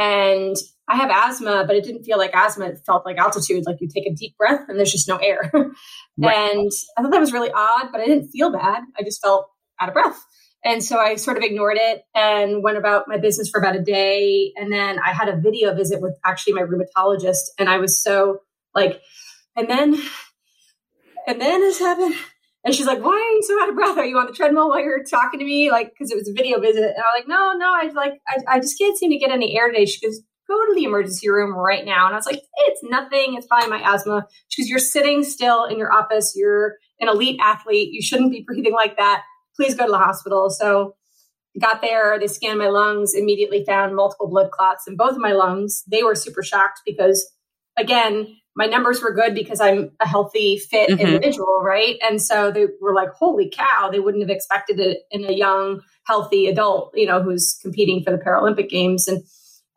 [0.00, 0.56] and
[0.88, 2.64] I have asthma, but it didn't feel like asthma.
[2.64, 5.50] It felt like altitude, like you take a deep breath and there's just no air.
[5.54, 6.52] right.
[6.52, 8.82] And I thought that was really odd, but I didn't feel bad.
[8.98, 10.18] I just felt out of breath.
[10.64, 13.82] And so I sort of ignored it and went about my business for about a
[13.82, 14.52] day.
[14.56, 17.50] And then I had a video visit with actually my rheumatologist.
[17.58, 18.40] And I was so
[18.74, 19.02] like,
[19.56, 20.00] and then,
[21.26, 22.14] and then this happened.
[22.64, 23.96] And she's like, "Why are you so out of breath?
[23.96, 26.32] Are you on the treadmill while you're talking to me?" Like, because it was a
[26.32, 29.18] video visit, and I'm like, "No, no, I like, I, I just can't seem to
[29.18, 32.18] get any air today." She goes, "Go to the emergency room right now." And I
[32.18, 33.34] was like, "It's nothing.
[33.34, 36.34] It's probably my asthma." She goes, "You're sitting still in your office.
[36.36, 37.92] You're an elite athlete.
[37.92, 39.22] You shouldn't be breathing like that.
[39.56, 40.96] Please go to the hospital." So,
[41.58, 42.18] got there.
[42.18, 43.14] They scanned my lungs.
[43.14, 45.82] Immediately found multiple blood clots in both of my lungs.
[45.90, 47.26] They were super shocked because,
[47.78, 51.00] again, my numbers were good because I'm a healthy, fit mm-hmm.
[51.00, 51.96] individual, right?
[52.02, 55.82] And so they were like, holy cow, they wouldn't have expected it in a young,
[56.04, 59.06] healthy adult, you know, who's competing for the Paralympic Games.
[59.06, 59.22] And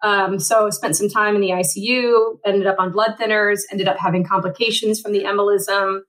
[0.01, 3.97] um, so spent some time in the ICU, ended up on blood thinners, ended up
[3.97, 6.01] having complications from the embolism,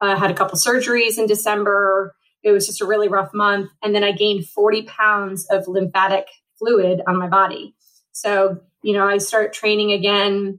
[0.00, 2.14] uh, had a couple surgeries in December.
[2.42, 3.70] It was just a really rough month.
[3.82, 6.26] And then I gained 40 pounds of lymphatic
[6.58, 7.74] fluid on my body.
[8.10, 10.58] So, you know, I start training again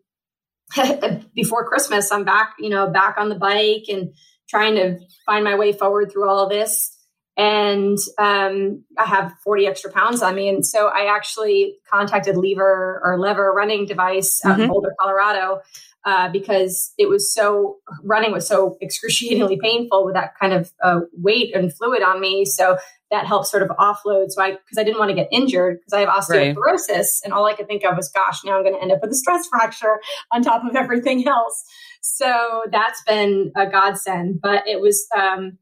[1.36, 4.13] before Christmas, I'm back, you know, back on the bike and
[4.49, 6.97] trying to find my way forward through all of this.
[7.36, 10.49] And um, I have 40 extra pounds on me.
[10.49, 14.61] And so I actually contacted Lever or Lever running device out mm-hmm.
[14.61, 15.61] in Boulder, Colorado,
[16.06, 21.01] uh, because it was so running was so excruciatingly painful with that kind of uh,
[21.14, 22.45] weight and fluid on me.
[22.45, 22.78] So
[23.12, 24.32] that helps sort of offload.
[24.32, 27.06] So I, because I didn't want to get injured because I have osteoporosis, right.
[27.24, 29.12] and all I could think of was, gosh, now I'm going to end up with
[29.12, 29.99] a stress fracture
[30.32, 31.64] on top of everything else.
[32.01, 34.39] So that's been a godsend.
[34.41, 35.58] But it was um,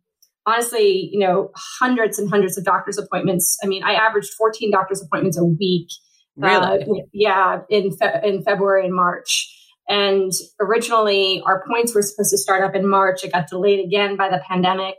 [0.45, 3.57] honestly, you know, hundreds and hundreds of doctor's appointments.
[3.63, 5.89] I mean, I averaged 14 doctor's appointments a week.
[6.37, 6.83] Really?
[6.83, 9.57] Uh, yeah, in fe- in February and March.
[9.87, 13.23] And originally, our points were supposed to start up in March.
[13.23, 14.95] It got delayed again by the pandemic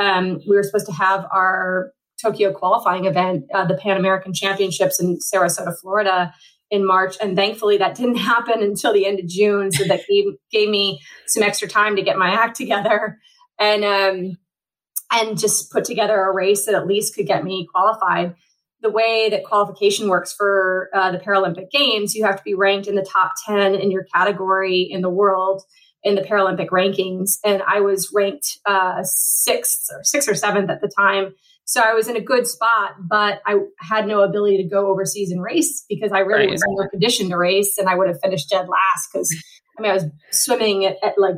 [0.00, 5.00] um, we were supposed to have our Tokyo qualifying event, uh, the Pan American Championships
[5.00, 6.34] in Sarasota, Florida,
[6.70, 9.70] in March, and thankfully that didn't happen until the end of June.
[9.70, 13.18] So that gave, gave me some extra time to get my act together
[13.58, 14.36] and um,
[15.12, 18.34] and just put together a race that at least could get me qualified.
[18.82, 22.88] The way that qualification works for uh, the Paralympic Games, you have to be ranked
[22.88, 25.62] in the top ten in your category in the world
[26.02, 30.80] in the Paralympic rankings, and I was ranked uh, sixth or sixth or seventh at
[30.80, 31.34] the time.
[31.64, 35.30] So I was in a good spot, but I had no ability to go overseas
[35.30, 36.50] and race because I really right.
[36.50, 39.30] was in no condition to race, and I would have finished dead last because
[39.78, 41.36] I mean I was swimming at, at like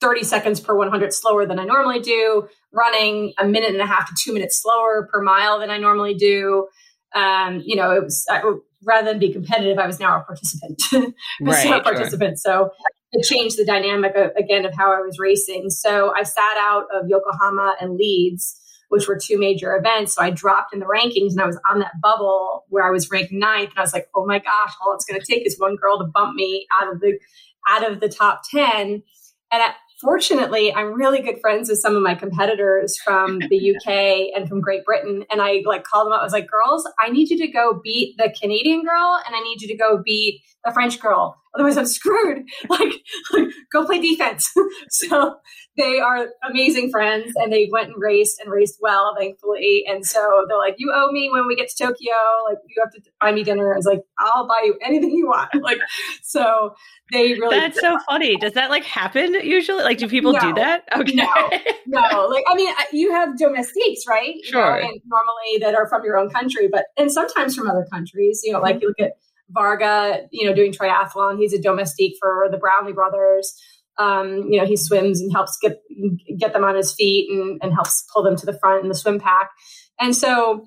[0.00, 4.08] 30 seconds per 100 slower than I normally do, running a minute and a half
[4.08, 6.68] to two minutes slower per mile than I normally do.
[7.14, 8.42] Um, you know, it was I,
[8.84, 10.82] rather than be competitive, I was now a participant,
[11.40, 12.38] right, a participant.
[12.38, 12.70] So
[13.12, 15.70] it changed the dynamic of, again of how I was racing.
[15.70, 20.14] So I sat out of Yokohama and Leeds which were two major events.
[20.14, 23.08] So I dropped in the rankings and I was on that bubble where I was
[23.08, 23.70] ranked ninth.
[23.70, 25.98] And I was like, oh my gosh, all it's going to take is one girl
[25.98, 27.18] to bump me out of the
[27.68, 29.02] out of the top 10.
[29.52, 34.34] And at, fortunately, I'm really good friends with some of my competitors from the UK
[34.34, 35.24] and from Great Britain.
[35.30, 36.20] And I like called them up.
[36.20, 39.40] I was like, girls, I need you to go beat the Canadian girl and I
[39.40, 41.36] need you to go beat the French girl.
[41.54, 42.44] Otherwise, I'm screwed.
[42.68, 42.92] Like,
[43.32, 44.52] like go play defense.
[44.90, 45.36] so
[45.76, 49.84] they are amazing friends and they went and raced and raced well, thankfully.
[49.88, 52.14] And so they're like, you owe me when we get to Tokyo.
[52.48, 53.72] Like, you have to buy me dinner.
[53.72, 55.50] I was like, I'll buy you anything you want.
[55.60, 55.78] Like,
[56.22, 56.74] so
[57.12, 57.56] they really.
[57.56, 58.36] That's so funny.
[58.36, 59.82] Does that like happen usually?
[59.82, 60.84] Like, do people no, do that?
[60.96, 61.12] Okay.
[61.14, 61.50] No,
[61.86, 62.26] no.
[62.26, 64.34] Like, I mean, you have domestiques, right?
[64.42, 64.76] Sure.
[64.76, 67.86] You know, and normally that are from your own country, but, and sometimes from other
[67.92, 68.82] countries, you know, like mm-hmm.
[68.82, 69.12] you look at
[69.50, 71.38] Varga, you know, doing triathlon.
[71.38, 73.54] He's a domestique for the Brownlee brothers.
[73.98, 75.80] Um, you know, he swims and helps get
[76.38, 78.94] get them on his feet and, and helps pull them to the front in the
[78.94, 79.50] swim pack.
[79.98, 80.66] And so,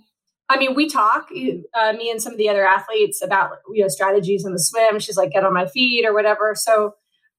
[0.49, 1.29] I mean, we talk,
[1.73, 4.99] uh, me and some of the other athletes about you know strategies in the swim.
[4.99, 6.53] She's like, get on my feet or whatever.
[6.55, 6.93] So,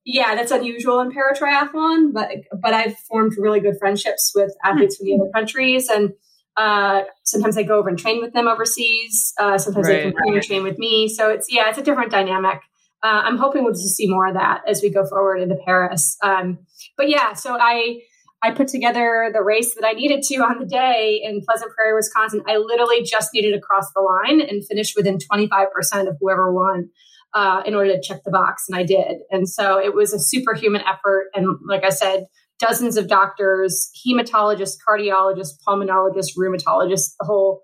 [0.05, 2.29] yeah, that's unusual in para triathlon, but
[2.61, 6.13] but I've formed really good friendships with athletes from the other countries and
[6.57, 9.33] uh, sometimes I go over and train with them overseas.
[9.39, 10.35] Uh, sometimes right, they come right.
[10.35, 11.09] and train with me.
[11.09, 12.61] So it's yeah, it's a different dynamic.
[13.03, 16.17] Uh, I'm hoping we'll just see more of that as we go forward into Paris.
[16.23, 16.59] Um,
[16.97, 18.03] but yeah, so I
[18.43, 21.95] I put together the race that I needed to on the day in Pleasant Prairie,
[21.95, 22.43] Wisconsin.
[22.47, 26.91] I literally just needed to cross the line and finish within 25% of whoever won.
[27.37, 29.23] Uh, in order to check the box, and I did.
[29.29, 31.31] And so it was a superhuman effort.
[31.35, 32.27] And like I said,
[32.59, 37.63] dozens of doctors, hematologists, cardiologists, pulmonologists, rheumatologists, the whole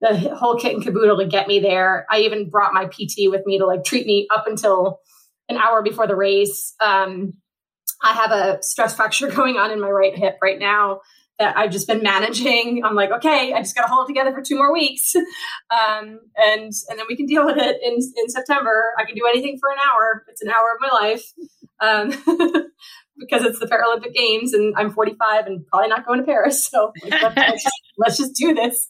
[0.00, 2.06] the whole kit and caboodle to get me there.
[2.08, 5.00] I even brought my PT with me to like treat me up until
[5.48, 6.74] an hour before the race.
[6.80, 7.34] Um,
[8.02, 11.00] I have a stress fracture going on in my right hip right now
[11.38, 12.82] that I've just been managing.
[12.84, 15.14] I'm like, okay, I just got to hold it together for two more weeks,
[15.70, 18.84] um, and and then we can deal with it in in September.
[18.98, 20.24] I can do anything for an hour.
[20.28, 21.32] It's an hour of my life.
[21.80, 22.64] Um,
[23.28, 26.66] because it's the Paralympic Games and I'm 45 and probably not going to Paris.
[26.66, 28.88] So let's, just, let's, just, do this.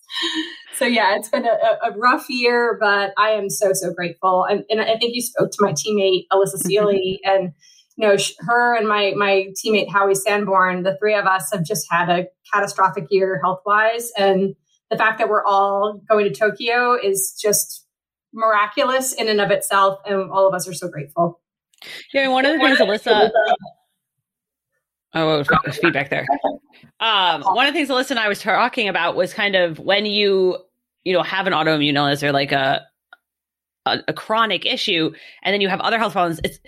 [0.75, 4.45] So yeah, it's been a, a, rough year, but I am so, so grateful.
[4.45, 6.69] And, and I think you spoke to my teammate, Alyssa mm-hmm.
[6.69, 7.53] Seely, and
[7.97, 11.87] you know, her and my, my teammate, Howie Sanborn, the three of us have just
[11.91, 14.13] had a catastrophic year health wise.
[14.17, 14.55] And
[14.89, 17.85] the fact that we're all going to Tokyo is just
[18.33, 19.99] miraculous in and of itself.
[20.07, 21.41] And all of us are so grateful.
[22.15, 23.31] Yeah, one of the things Alyssa
[25.15, 26.27] Oh, feedback there.
[27.01, 30.05] Um, one of the things Alyssa and I was talking about was kind of when
[30.05, 30.59] you,
[31.05, 32.85] you know, have an autoimmune illness or like a,
[33.87, 35.13] a, a chronic issue,
[35.45, 36.41] and then you have other health problems.
[36.43, 36.59] It's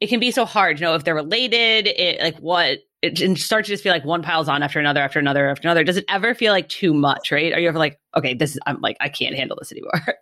[0.00, 1.88] it can be so hard, you know, if they're related.
[1.88, 5.18] It like what it starts to just feel like one piles on after another, after
[5.18, 5.84] another, after another.
[5.84, 7.32] Does it ever feel like too much?
[7.32, 7.52] Right?
[7.54, 10.02] Are you ever like, okay, this is I'm like I can't handle this anymore.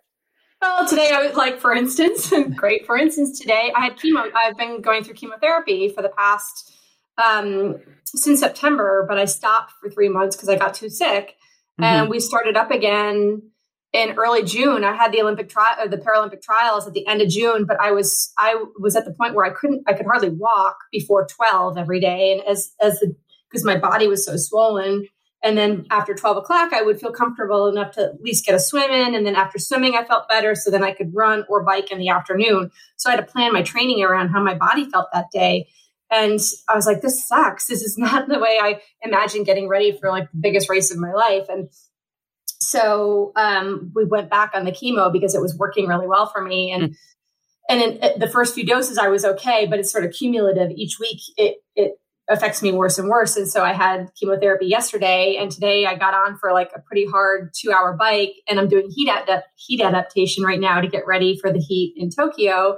[0.59, 2.83] Well, today I was like, for instance, great.
[2.87, 4.27] For instance, today I had chemo.
[4.33, 6.76] I've been going through chemotherapy for the past
[7.17, 11.35] um, since September, but I stopped for three months because I got too sick.
[11.79, 11.83] Mm-hmm.
[11.83, 13.41] And we started up again
[13.93, 14.83] in early June.
[14.83, 17.79] I had the Olympic trial, uh, the Paralympic trials at the end of June, but
[17.79, 21.27] I was I was at the point where I couldn't, I could hardly walk before
[21.27, 23.15] twelve every day, and as as the
[23.49, 25.07] because my body was so swollen.
[25.43, 28.59] And then after 12 o'clock, I would feel comfortable enough to at least get a
[28.59, 29.13] swim in.
[29.13, 30.55] And then after swimming, I felt better.
[30.55, 32.71] So then I could run or bike in the afternoon.
[32.97, 35.67] So I had to plan my training around how my body felt that day.
[36.09, 36.39] And
[36.69, 37.67] I was like, this sucks.
[37.67, 40.97] This is not the way I imagined getting ready for like the biggest race of
[40.97, 41.47] my life.
[41.49, 41.69] And
[42.59, 46.41] so um, we went back on the chemo because it was working really well for
[46.41, 46.71] me.
[46.71, 46.95] And mm.
[47.69, 50.71] and in the first few doses, I was okay, but it's sort of cumulative.
[50.71, 51.93] Each week, it it
[52.29, 53.37] affects me worse and worse.
[53.37, 57.05] And so I had chemotherapy yesterday, and today I got on for like a pretty
[57.05, 61.05] hard two hour bike, and I'm doing heat ad- heat adaptation right now to get
[61.07, 62.77] ready for the heat in Tokyo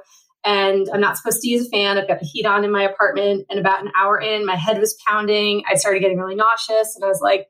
[0.50, 2.00] and I'm not supposed to use a fan.
[2.00, 3.46] I've got the heat on in my apartment.
[3.52, 5.62] And about an hour in, my head was pounding.
[5.70, 6.96] I started getting really nauseous.
[6.96, 7.46] And I was like,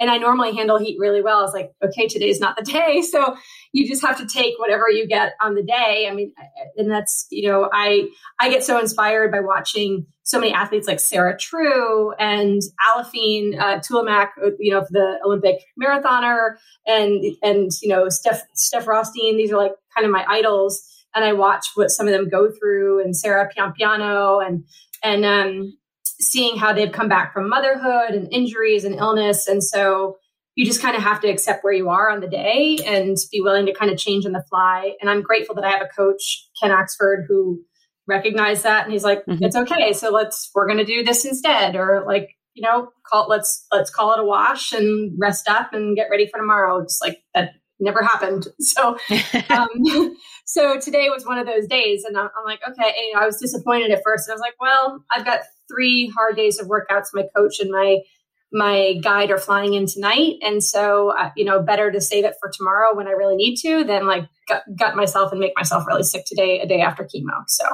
[0.00, 1.38] and I normally handle heat really well.
[1.38, 3.02] I was like, okay, today's not the day.
[3.10, 3.36] So
[3.72, 6.08] you just have to take whatever you get on the day.
[6.10, 6.32] I mean,
[6.76, 8.08] and that's, you know, I,
[8.40, 13.78] I get so inspired by watching so many athletes like Sarah True and Aliphine uh,
[13.78, 19.36] Tuliamuk, you know, the Olympic marathoner and, and, you know, Steph, Steph Rothstein.
[19.36, 20.82] These are like kind of my idols
[21.14, 24.64] and I watch what some of them go through and Sarah Piampiano and
[25.02, 29.46] and um, seeing how they've come back from motherhood and injuries and illness.
[29.46, 30.18] And so
[30.54, 33.40] you just kind of have to accept where you are on the day and be
[33.40, 34.92] willing to kind of change on the fly.
[35.00, 37.62] And I'm grateful that I have a coach, Ken Oxford, who
[38.06, 39.42] recognized that and he's like, mm-hmm.
[39.42, 39.92] it's okay.
[39.92, 41.76] So let's, we're going to do this instead.
[41.76, 45.96] Or like, you know, call let's let's call it a wash and rest up and
[45.96, 46.82] get ready for tomorrow.
[46.82, 48.48] Just like that never happened.
[48.60, 48.96] So,
[49.50, 49.68] um,
[50.44, 52.88] so today was one of those days, and I'm, I'm like, okay.
[52.88, 55.40] And, you know, I was disappointed at first, and I was like, well, I've got
[55.68, 57.06] three hard days of workouts.
[57.12, 57.98] My coach and my
[58.52, 62.34] my guide are flying in tonight, and so uh, you know, better to save it
[62.40, 65.86] for tomorrow when I really need to than like gut, gut myself and make myself
[65.86, 67.44] really sick today, a day after chemo.
[67.48, 67.64] So.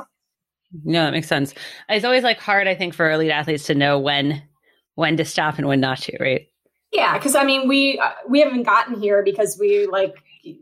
[0.85, 1.55] No, that makes sense.
[1.89, 4.43] It's always like hard, I think, for elite athletes to know when
[4.95, 6.47] when to stop and when not to, right?
[6.97, 10.15] Yeah, because I mean, we uh, we haven't gotten here because we like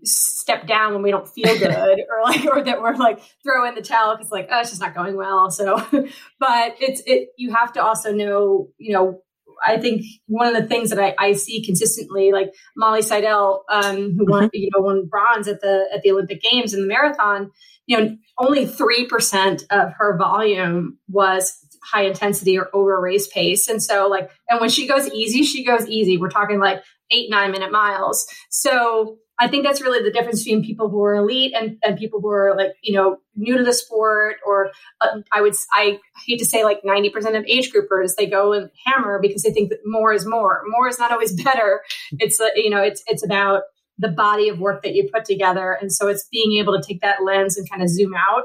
[0.03, 3.76] step down when we don't feel good, or like, or that we're like throw in
[3.76, 5.51] the towel because like, oh, it's just not going well.
[5.53, 5.76] So,
[6.41, 7.28] but it's it.
[7.37, 9.20] You have to also know, you know.
[9.64, 14.16] I think one of the things that I, I see consistently, like Molly Seidel, um,
[14.18, 14.49] who won, mm-hmm.
[14.53, 17.53] you know, won bronze at the at the Olympic Games in the marathon,
[17.87, 23.68] you know, only three percent of her volume was high intensity or over race pace.
[23.68, 26.16] And so like, and when she goes easy, she goes easy.
[26.16, 28.26] We're talking like eight, nine minute miles.
[28.51, 32.20] So I think that's really the difference between people who are elite and, and people
[32.20, 34.70] who are like, you know, new to the sport, or
[35.01, 38.70] uh, I would, I hate to say like 90% of age groupers, they go and
[38.87, 40.62] hammer because they think that more is more.
[40.68, 41.80] More is not always better.
[42.12, 43.62] It's, uh, you know, it's, it's about
[43.99, 45.76] the body of work that you put together.
[45.80, 48.45] And so it's being able to take that lens and kind of zoom out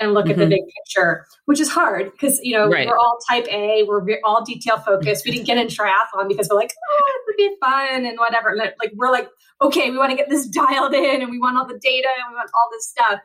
[0.00, 0.32] and look mm-hmm.
[0.32, 0.50] at the mm-hmm.
[0.50, 2.88] big picture, which is hard because you know right.
[2.88, 5.24] we're all type A, we're all detail focused.
[5.24, 8.48] We didn't get in triathlon because we're like, oh, it would be fun and whatever.
[8.48, 9.28] And like we're like,
[9.60, 12.30] okay, we want to get this dialed in, and we want all the data, and
[12.30, 13.20] we want all this stuff.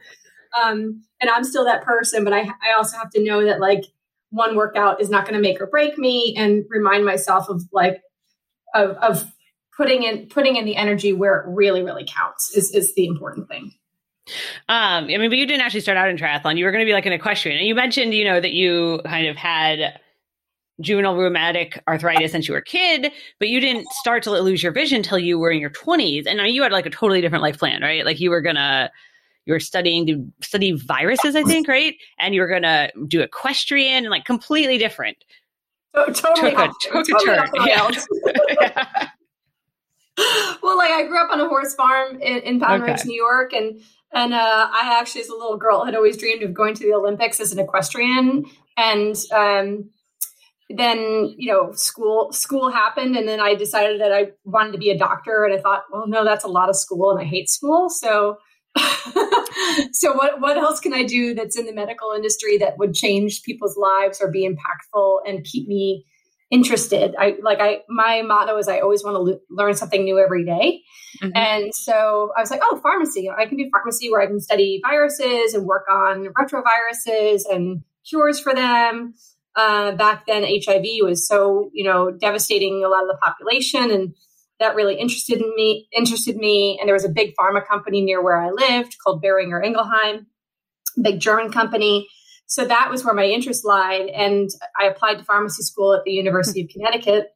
[0.61, 3.85] Um, and I'm still that person, but I I also have to know that like
[4.29, 8.01] one workout is not going to make or break me, and remind myself of like
[8.73, 9.31] of of
[9.77, 13.47] putting in putting in the energy where it really really counts is is the important
[13.47, 13.73] thing.
[14.67, 16.57] Um, I mean, but you didn't actually start out in triathlon.
[16.57, 19.01] You were going to be like an equestrian, and you mentioned, you know, that you
[19.05, 19.99] kind of had
[20.81, 24.71] juvenile rheumatic arthritis since you were a kid, but you didn't start to lose your
[24.71, 26.25] vision until you were in your twenties.
[26.25, 28.03] And mean, you had like a totally different life plan, right?
[28.05, 28.91] Like you were gonna,
[29.45, 31.95] you were studying to study viruses, I think, right?
[32.19, 35.17] And you were gonna do equestrian and like completely different.
[35.93, 37.49] Oh, totally, took a, took totally turn.
[37.65, 37.89] Yeah.
[38.59, 39.09] yeah.
[40.61, 42.83] well, like I grew up on a horse farm in, in okay.
[42.83, 43.79] Ridge, New York, and
[44.13, 46.93] and uh, I actually, as a little girl, had always dreamed of going to the
[46.93, 48.45] Olympics as an equestrian.
[48.77, 49.89] And um,
[50.69, 54.89] then, you know, school school happened, and then I decided that I wanted to be
[54.89, 55.43] a doctor.
[55.43, 57.89] And I thought, well, no, that's a lot of school, and I hate school.
[57.89, 58.37] So,
[59.91, 63.43] so what what else can I do that's in the medical industry that would change
[63.43, 66.05] people's lives or be impactful and keep me
[66.51, 67.15] interested.
[67.17, 70.81] I like I my motto is I always want to learn something new every day.
[71.21, 71.35] Mm-hmm.
[71.35, 73.29] And so I was like, oh, pharmacy.
[73.29, 78.39] I can do pharmacy where I can study viruses and work on retroviruses and cures
[78.39, 79.15] for them.
[79.55, 84.13] Uh, back then, HIV was so you know devastating a lot of the population, and
[84.59, 85.87] that really interested in me.
[85.93, 89.65] Interested me, and there was a big pharma company near where I lived called Boehringer
[89.65, 90.25] Ingelheim,
[91.01, 92.07] big German company
[92.47, 94.07] so that was where my interest lied.
[94.09, 97.31] And I applied to pharmacy school at the University of Connecticut.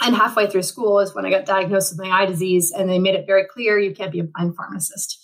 [0.00, 3.00] And halfway through school is when I got diagnosed with my eye disease, and they
[3.00, 5.18] made it very clear you can't be a blind pharmacist.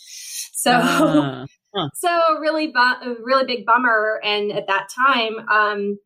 [0.61, 1.89] So, uh, huh.
[1.95, 4.21] so really, bu- really big bummer.
[4.25, 5.99] And at that time, um,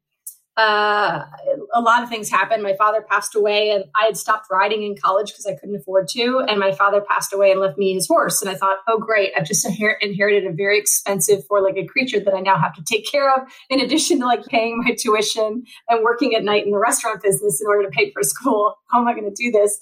[0.59, 1.25] uh,
[1.73, 2.65] a lot of things happened.
[2.65, 6.09] My father passed away, and I had stopped riding in college because I couldn't afford
[6.09, 6.45] to.
[6.49, 8.43] And my father passed away and left me his horse.
[8.43, 9.31] And I thought, oh, great!
[9.37, 13.09] I've just inher- inherited a very expensive four-legged creature that I now have to take
[13.09, 16.79] care of, in addition to like paying my tuition and working at night in the
[16.79, 18.75] restaurant business in order to pay for school.
[18.91, 19.79] How am I going to do this?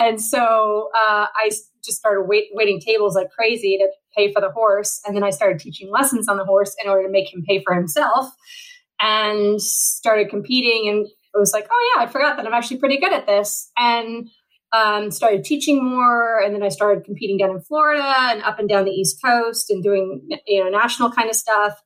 [0.00, 1.50] And so uh, I
[1.84, 5.30] just started wait- waiting tables like crazy to pay for the horse, and then I
[5.30, 8.34] started teaching lessons on the horse in order to make him pay for himself
[9.00, 12.98] and started competing and it was like, oh yeah, I forgot that I'm actually pretty
[12.98, 13.70] good at this.
[13.76, 14.28] And
[14.72, 18.68] um, started teaching more, and then I started competing down in Florida and up and
[18.68, 21.80] down the East Coast and doing you know national kind of stuff,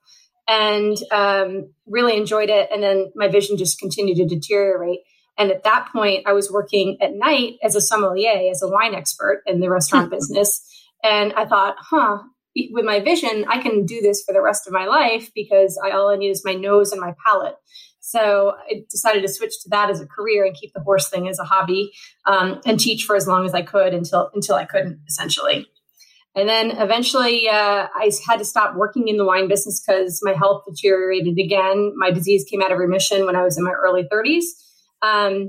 [0.49, 2.69] and um, really enjoyed it.
[2.73, 5.01] And then my vision just continued to deteriorate.
[5.39, 8.95] And at that point, I was working at night as a sommelier, as a wine
[8.95, 10.67] expert in the restaurant business.
[11.03, 12.19] And I thought, huh,
[12.55, 15.91] with my vision, I can do this for the rest of my life because I,
[15.91, 17.57] all I need is my nose and my palate.
[18.01, 21.29] So I decided to switch to that as a career and keep the horse thing
[21.29, 21.93] as a hobby
[22.27, 25.67] um, and teach for as long as I could until until I couldn't essentially.
[26.35, 30.33] And then eventually, uh, I had to stop working in the wine business because my
[30.33, 31.93] health deteriorated again.
[31.97, 34.45] My disease came out of remission when I was in my early 30s.
[35.03, 35.49] Um,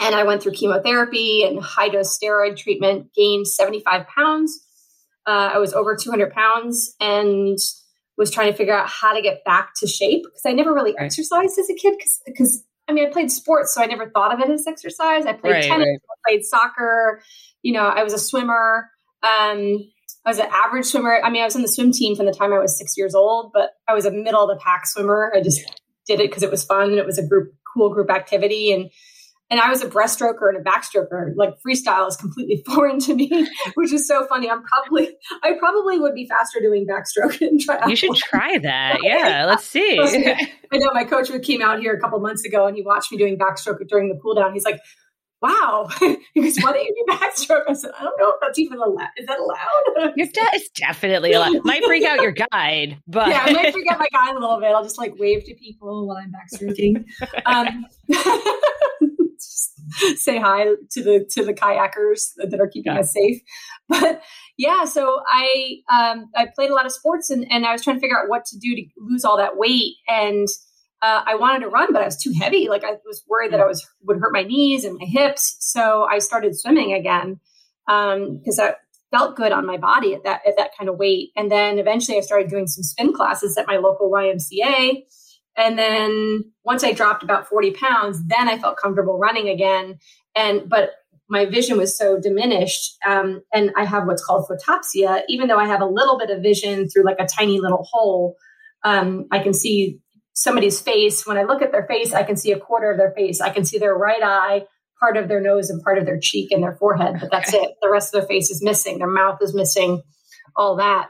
[0.00, 4.67] and I went through chemotherapy and high dose steroid treatment, gained 75 pounds
[5.28, 7.58] uh, I was over 200 pounds and
[8.16, 10.94] was trying to figure out how to get back to shape because I never really
[10.98, 11.04] right.
[11.04, 11.94] exercised as a kid
[12.26, 15.26] because I mean, I played sports, so I never thought of it as exercise.
[15.26, 15.98] I played right, tennis, right.
[16.00, 17.22] I played soccer.
[17.60, 18.90] You know, I was a swimmer.
[19.22, 19.84] Um,
[20.24, 21.20] I was an average swimmer.
[21.22, 23.14] I mean, I was in the swim team from the time I was six years
[23.14, 25.30] old, but I was a middle of the pack swimmer.
[25.36, 25.60] I just
[26.06, 28.72] did it because it was fun and it was a group, cool group activity.
[28.72, 28.90] And
[29.50, 31.32] and I was a breaststroker and a backstroker.
[31.34, 34.50] Like freestyle is completely foreign to me, which is so funny.
[34.50, 37.88] I'm probably, I probably would be faster doing backstroke and triathlon.
[37.88, 38.98] You should try that.
[39.08, 39.98] Yeah, let's see.
[40.72, 43.16] I know my coach came out here a couple months ago and he watched me
[43.16, 44.52] doing backstroke during the cool down.
[44.52, 44.80] He's like,
[45.40, 45.88] wow.
[46.34, 47.62] he goes, why don't you do backstroke?
[47.68, 49.08] I said, I don't know if that's even allowed.
[49.16, 50.12] Is that allowed?
[50.16, 51.64] Your de- it's definitely allowed.
[51.64, 54.60] Might freak out your guide, but yeah, I might freak out my guide a little
[54.60, 54.74] bit.
[54.74, 57.04] I'll just like wave to people while I'm backstroking.
[57.46, 57.86] Um,
[60.16, 63.00] say hi to the to the kayakers that are keeping yeah.
[63.00, 63.40] us safe.
[63.90, 64.20] But
[64.58, 67.96] yeah, so I um, I played a lot of sports and, and I was trying
[67.96, 70.46] to figure out what to do to lose all that weight and
[71.00, 72.68] uh, I wanted to run, but I was too heavy.
[72.68, 75.56] Like I was worried that I was would hurt my knees and my hips.
[75.60, 77.40] So I started swimming again
[77.86, 78.76] because um, that
[79.10, 81.30] felt good on my body at that at that kind of weight.
[81.36, 85.04] And then eventually I started doing some spin classes at my local YMCA.
[85.58, 89.98] And then once I dropped about 40 pounds, then I felt comfortable running again.
[90.36, 90.92] And but
[91.28, 92.96] my vision was so diminished.
[93.06, 95.22] Um, and I have what's called photopsia.
[95.28, 98.36] Even though I have a little bit of vision through like a tiny little hole,
[98.84, 99.98] um, I can see
[100.32, 101.26] somebody's face.
[101.26, 103.40] When I look at their face, I can see a quarter of their face.
[103.40, 104.64] I can see their right eye,
[105.00, 107.64] part of their nose, and part of their cheek and their forehead, but that's okay.
[107.64, 107.72] it.
[107.82, 108.98] The rest of their face is missing.
[108.98, 110.02] Their mouth is missing,
[110.56, 111.08] all that.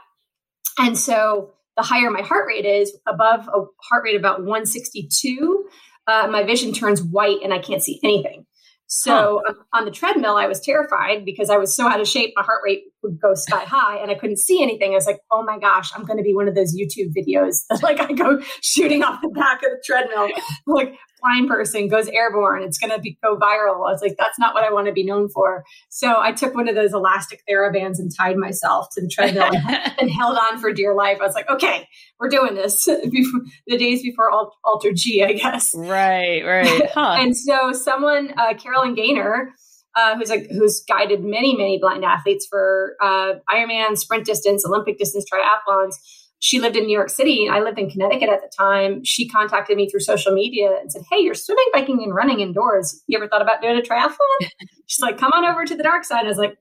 [0.79, 5.65] And so the higher my heart rate is, above a heart rate about 162,
[6.07, 8.45] uh, my vision turns white and I can't see anything.
[8.87, 9.53] So huh.
[9.71, 12.33] on the treadmill, I was terrified because I was so out of shape.
[12.35, 14.91] My heart rate would go sky high and I couldn't see anything.
[14.91, 17.61] I was like, oh my gosh, I'm going to be one of those YouTube videos
[17.69, 20.29] that like I go shooting off the back of the treadmill,
[20.67, 22.63] like blind person goes airborne.
[22.63, 23.75] It's going to be go viral.
[23.87, 25.63] I was like, that's not what I want to be known for.
[25.89, 29.51] So I took one of those elastic therabands and tied myself to the treadmill
[29.99, 31.19] and, held on for dear life.
[31.21, 31.87] I was like, okay,
[32.19, 34.31] we're doing this before, the days before
[34.65, 35.71] AlterG, I guess.
[35.75, 36.89] Right, right.
[36.99, 37.17] Huh.
[37.19, 39.53] and so someone, uh, Carolyn Gaynor,
[39.95, 44.97] uh, who's a, who's guided many many blind athletes for uh, Ironman, sprint distance, Olympic
[44.97, 45.93] distance triathlons
[46.39, 49.03] she lived in New York City I lived in Connecticut at the time.
[49.03, 53.03] She contacted me through social media and said, Hey, you're swimming, biking, and running indoors.
[53.07, 54.15] You ever thought about doing a triathlon?
[54.87, 56.25] She's like, Come on over to the dark side.
[56.25, 56.57] I was like,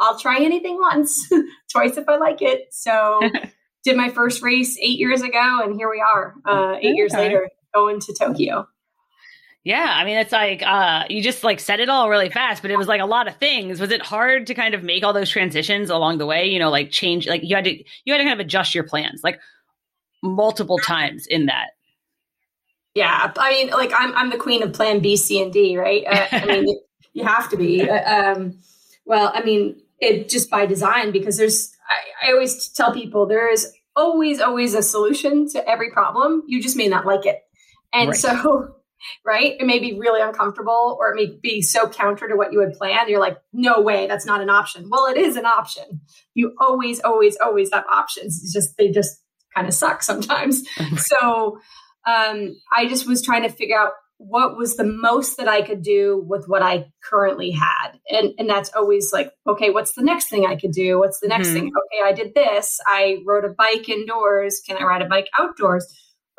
[0.00, 1.28] I'll try anything once,
[1.72, 2.68] twice if I like it.
[2.72, 3.20] So
[3.84, 6.94] did my first race eight years ago and here we are, uh, eight okay.
[6.94, 8.66] years later, going to Tokyo.
[9.62, 12.70] Yeah, I mean it's like uh you just like said it all really fast, but
[12.70, 13.78] it was like a lot of things.
[13.78, 16.70] Was it hard to kind of make all those transitions along the way, you know,
[16.70, 19.38] like change like you had to you had to kind of adjust your plans like
[20.22, 21.70] multiple times in that.
[22.94, 26.04] Yeah, I mean like I'm I'm the queen of plan B, C and D, right?
[26.06, 26.78] Uh, I mean
[27.12, 27.88] you have to be.
[27.88, 28.58] Uh, um
[29.04, 33.52] well, I mean it just by design because there's I, I always tell people there
[33.52, 36.44] is always always a solution to every problem.
[36.46, 37.40] You just may not like it.
[37.92, 38.18] And right.
[38.18, 38.76] so
[39.24, 39.56] right?
[39.58, 42.72] It may be really uncomfortable or it may be so counter to what you had
[42.72, 43.08] planned.
[43.08, 44.88] You're like, no way, that's not an option.
[44.90, 46.00] Well, it is an option.
[46.34, 48.40] You always, always, always have options.
[48.42, 49.20] It's just, they just
[49.54, 50.62] kind of suck sometimes.
[50.96, 51.58] so
[52.06, 55.82] um, I just was trying to figure out what was the most that I could
[55.82, 57.92] do with what I currently had.
[58.10, 60.98] And, and that's always like, okay, what's the next thing I could do?
[60.98, 61.56] What's the next mm-hmm.
[61.56, 61.72] thing?
[61.74, 62.78] Okay, I did this.
[62.84, 64.60] I rode a bike indoors.
[64.66, 65.86] Can I ride a bike outdoors?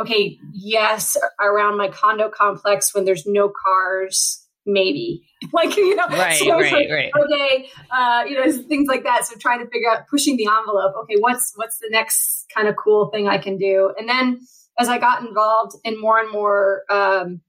[0.01, 5.27] Okay, yes, around my condo complex when there's no cars, maybe.
[5.53, 7.11] Like, you know, right, so right, like, right.
[7.17, 9.25] okay, uh, you know, things like that.
[9.25, 10.93] So trying to figure out pushing the envelope.
[11.01, 13.91] Okay, what's what's the next kind of cool thing I can do?
[13.97, 14.39] And then
[14.77, 17.41] as I got involved in more and more um,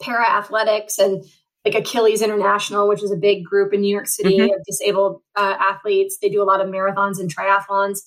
[0.00, 1.22] para athletics and
[1.66, 4.54] like Achilles International, which is a big group in New York City mm-hmm.
[4.54, 6.16] of disabled uh, athletes.
[6.20, 7.98] They do a lot of marathons and triathlons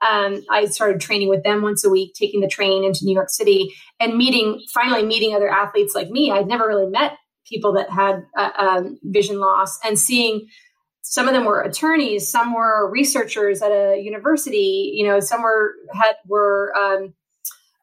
[0.00, 3.30] um, I started training with them once a week, taking the train into New York
[3.30, 6.30] City and meeting, finally meeting other athletes like me.
[6.30, 10.46] I'd never really met people that had uh, um, vision loss and seeing
[11.02, 15.72] some of them were attorneys, some were researchers at a university, you know, some were
[15.94, 17.14] had were um,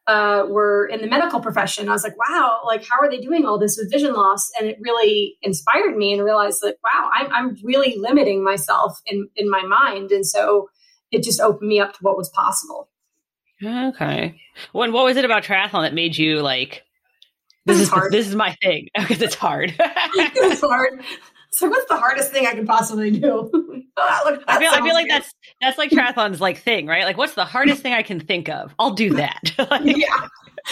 [0.06, 1.88] uh, were in the medical profession.
[1.88, 4.48] I was like, wow, like how are they doing all this with vision loss?
[4.56, 9.28] And it really inspired me and realized that wow, I'm I'm really limiting myself in
[9.34, 10.68] in my mind, and so
[11.10, 12.88] it just opened me up to what was possible.
[13.62, 14.40] Okay.
[14.72, 16.84] When what was it about triathlon that made you like
[17.64, 18.12] this is hard.
[18.12, 19.74] this is my thing because it's hard.
[19.78, 21.02] it's hard.
[21.52, 23.50] So what's the hardest thing I can possibly do?
[23.96, 27.04] oh, I feel I feel like that's that's like triathlon's like thing, right?
[27.04, 28.74] Like what's the hardest thing I can think of?
[28.78, 29.40] I'll do that.
[29.58, 30.28] yeah.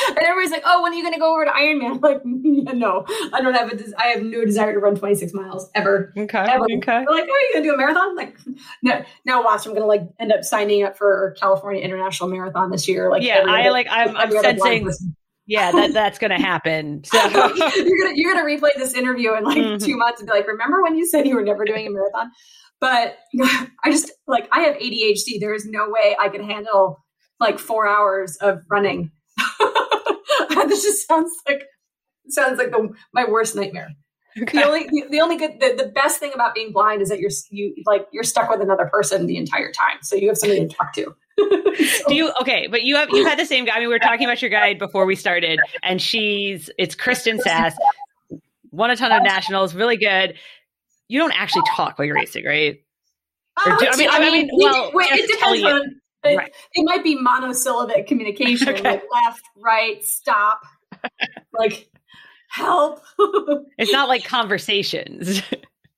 [0.09, 2.21] and everybody's like, "Oh, when are you going to go over to Ironman?" I'm like,
[2.25, 3.77] yeah, no, I don't have a.
[3.77, 6.13] Des- I have no desire to run 26 miles ever.
[6.17, 6.39] Okay.
[6.39, 6.65] Ever.
[6.65, 6.81] Okay.
[6.87, 8.37] They're like, "Oh, are you going to do a marathon?" Like,
[8.83, 9.05] no.
[9.25, 12.89] Now watch, I'm going to like end up signing up for California International Marathon this
[12.89, 13.09] year.
[13.09, 13.87] Like, yeah, I other, like.
[13.89, 14.91] I'm, I'm sensing.
[15.47, 17.03] Yeah, that that's going to happen.
[17.15, 19.85] So you're gonna you're gonna replay this interview in like mm-hmm.
[19.85, 22.31] two months and be like, "Remember when you said you were never doing a marathon?"
[22.81, 23.19] But
[23.85, 25.41] I just like I have ADHD.
[25.41, 27.05] There is no way I could handle
[27.41, 29.11] like four hours of running.
[30.69, 31.65] this just sounds like
[32.29, 33.89] sounds like the, my worst nightmare.
[34.41, 34.59] Okay.
[34.59, 37.21] The only the, the only good the, the best thing about being blind is that
[37.21, 40.67] you're you like you're stuck with another person the entire time, so you have somebody
[40.67, 41.15] to talk to.
[42.09, 42.69] Do you okay?
[42.69, 43.77] But you have you had the same guy.
[43.77, 47.41] I mean, we were talking about your guide before we started, and she's it's Kirsten
[47.41, 47.75] Sass,
[48.71, 50.35] won a ton of nationals, really good.
[51.09, 52.81] You don't actually talk while you're racing, right?
[53.65, 56.53] Do, I mean, I mean, I mean well, wait, it depends on it, right.
[56.73, 58.83] it might be monosyllabic communication, okay.
[58.83, 60.63] like left, right, stop,
[61.59, 61.89] like
[62.49, 63.01] help.
[63.79, 65.43] it's not like conversations.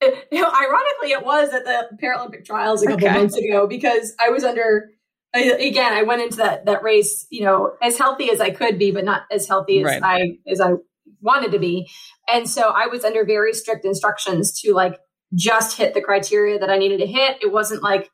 [0.00, 3.16] It, you know, ironically, it was at the Paralympic trials a couple okay.
[3.16, 4.90] months ago because I was under.
[5.36, 8.90] Again, I went into that that race, you know, as healthy as I could be,
[8.90, 10.02] but not as healthy as right.
[10.02, 10.72] I as I
[11.20, 11.90] wanted to be,
[12.28, 14.98] and so I was under very strict instructions to like
[15.34, 17.38] just hit the criteria that I needed to hit.
[17.42, 18.10] It wasn't like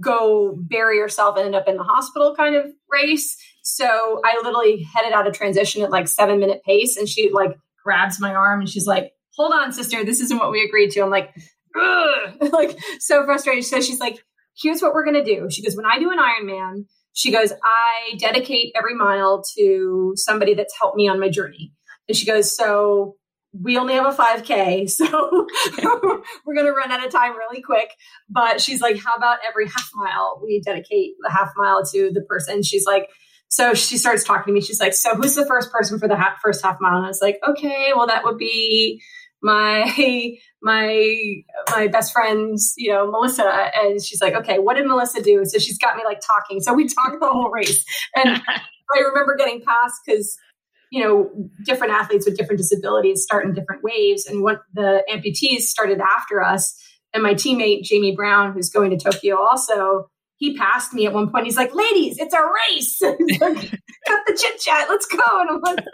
[0.00, 3.36] go bury yourself and end up in the hospital kind of race.
[3.62, 7.56] So I literally headed out of transition at like seven minute pace and she like
[7.82, 11.00] grabs my arm and she's like, hold on, sister, this isn't what we agreed to.
[11.00, 11.34] I'm like,
[12.40, 13.64] like so frustrated.
[13.64, 14.22] So she's like,
[14.60, 15.48] here's what we're going to do.
[15.50, 20.54] She goes, when I do an Ironman, she goes, I dedicate every mile to somebody
[20.54, 21.72] that's helped me on my journey.
[22.08, 23.16] And she goes, so
[23.52, 25.06] we only have a 5K, so
[26.46, 27.90] we're going to run out of time really quick.
[28.28, 32.22] But she's like, how about every half mile we dedicate the half mile to the
[32.22, 32.62] person?
[32.62, 33.08] She's like,
[33.50, 34.60] so she starts talking to me.
[34.60, 36.96] She's like, so who's the first person for the half, first half mile?
[36.96, 39.02] And I was like, okay, well, that would be
[39.42, 45.22] my my my best friend's you know melissa and she's like okay what did melissa
[45.22, 47.84] do so she's got me like talking so we talked the whole race
[48.16, 50.36] and i remember getting past because
[50.90, 51.30] you know,
[51.64, 54.26] different athletes with different disabilities start in different waves.
[54.26, 56.74] And what the amputees started after us.
[57.12, 61.30] And my teammate, Jamie Brown, who's going to Tokyo also, he passed me at one
[61.30, 61.46] point.
[61.46, 62.98] He's like, ladies, it's a race.
[63.00, 64.88] Cut the chit chat.
[64.88, 65.18] Let's go.
[65.40, 65.84] And I'm like,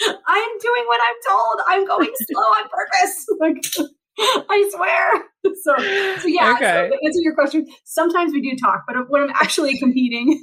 [0.00, 1.60] I'm doing what I'm told.
[1.68, 3.26] I'm going slow on purpose.
[3.40, 3.88] Like,
[4.50, 5.24] I swear.
[5.62, 5.76] So,
[6.20, 6.88] so yeah, okay.
[6.90, 10.42] so to answer your question, sometimes we do talk, but when I'm actually competing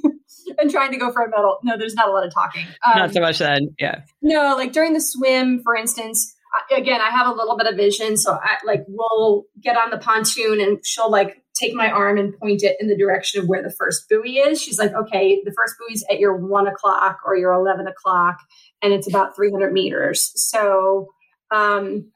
[0.58, 2.64] and trying to go for a medal, no, there's not a lot of talking.
[2.86, 4.00] Um, not so much then, yeah.
[4.22, 6.36] No, like during the swim, for instance,
[6.74, 9.98] again, I have a little bit of vision, so I like we'll get on the
[9.98, 13.62] pontoon and she'll like take my arm and point it in the direction of where
[13.62, 14.60] the first buoy is.
[14.60, 18.38] She's like, okay, the first buoy's at your one o'clock or your eleven o'clock,
[18.86, 20.32] and it's about 300 meters.
[20.36, 21.08] So
[21.50, 22.10] um,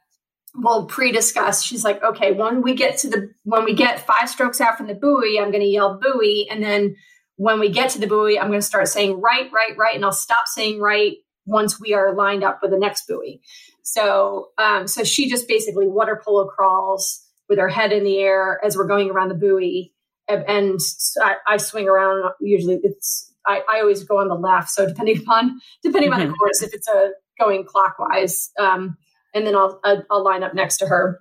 [0.54, 1.62] we'll pre-discuss.
[1.62, 4.86] She's like, okay, when we get to the when we get five strokes out from
[4.86, 6.96] the buoy, I'm going to yell buoy, and then
[7.36, 10.04] when we get to the buoy, I'm going to start saying right, right, right, and
[10.04, 11.16] I'll stop saying right
[11.46, 13.40] once we are lined up with the next buoy.
[13.82, 18.60] So, um, so she just basically water polo crawls with her head in the air
[18.64, 19.92] as we're going around the buoy,
[20.28, 20.78] and,
[21.20, 22.30] I, I, swing around.
[22.40, 24.70] Usually, it's I, I, always go on the left.
[24.70, 26.20] So depending upon depending mm-hmm.
[26.20, 28.50] on the course, if it's a going clockwise.
[28.58, 28.96] Um,
[29.34, 31.20] and then I'll I'll, I'll line up next to her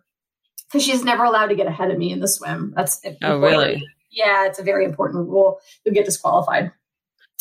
[0.68, 2.74] because she's never allowed to get ahead of me in the swim.
[2.76, 3.84] That's oh really?
[4.12, 5.60] Yeah, it's a very important rule.
[5.86, 6.72] You'll get disqualified.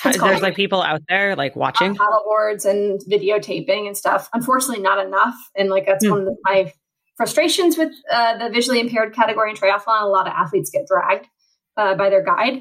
[0.04, 4.28] There's like people out there like watching paddle boards and videotaping and stuff.
[4.32, 5.34] Unfortunately, not enough.
[5.56, 6.10] And like that's mm.
[6.10, 6.72] one of my
[7.16, 10.02] frustrations with uh, the visually impaired category in triathlon.
[10.02, 11.26] A lot of athletes get dragged
[11.76, 12.60] uh, by their guide.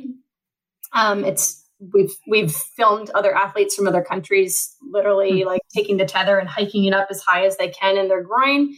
[0.94, 1.64] Um, it's
[1.94, 5.48] we've we've filmed other athletes from other countries literally mm-hmm.
[5.48, 8.24] like taking the tether and hiking it up as high as they can in their
[8.24, 8.74] groin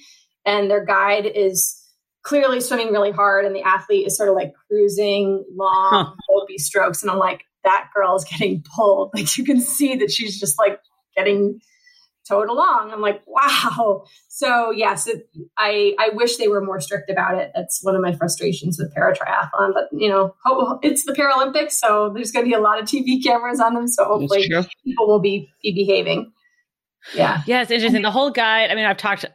[0.45, 1.75] and their guide is
[2.23, 6.45] clearly swimming really hard and the athlete is sort of like cruising long huh.
[6.57, 10.39] strokes and i'm like that girl is getting pulled like you can see that she's
[10.39, 10.79] just like
[11.15, 11.59] getting
[12.29, 12.91] towed along.
[12.93, 14.03] I'm like, wow.
[14.27, 15.27] So yes, it,
[15.57, 17.51] I I wish they were more strict about it.
[17.55, 19.73] That's one of my frustrations with para triathlon.
[19.73, 20.33] But you know,
[20.81, 23.87] it's the Paralympics, so there's going to be a lot of TV cameras on them.
[23.87, 24.49] So hopefully,
[24.85, 26.31] people will be be behaving.
[27.13, 28.01] Yeah, yeah, it's interesting.
[28.01, 28.69] The whole guide.
[28.71, 29.25] I mean, I've talked.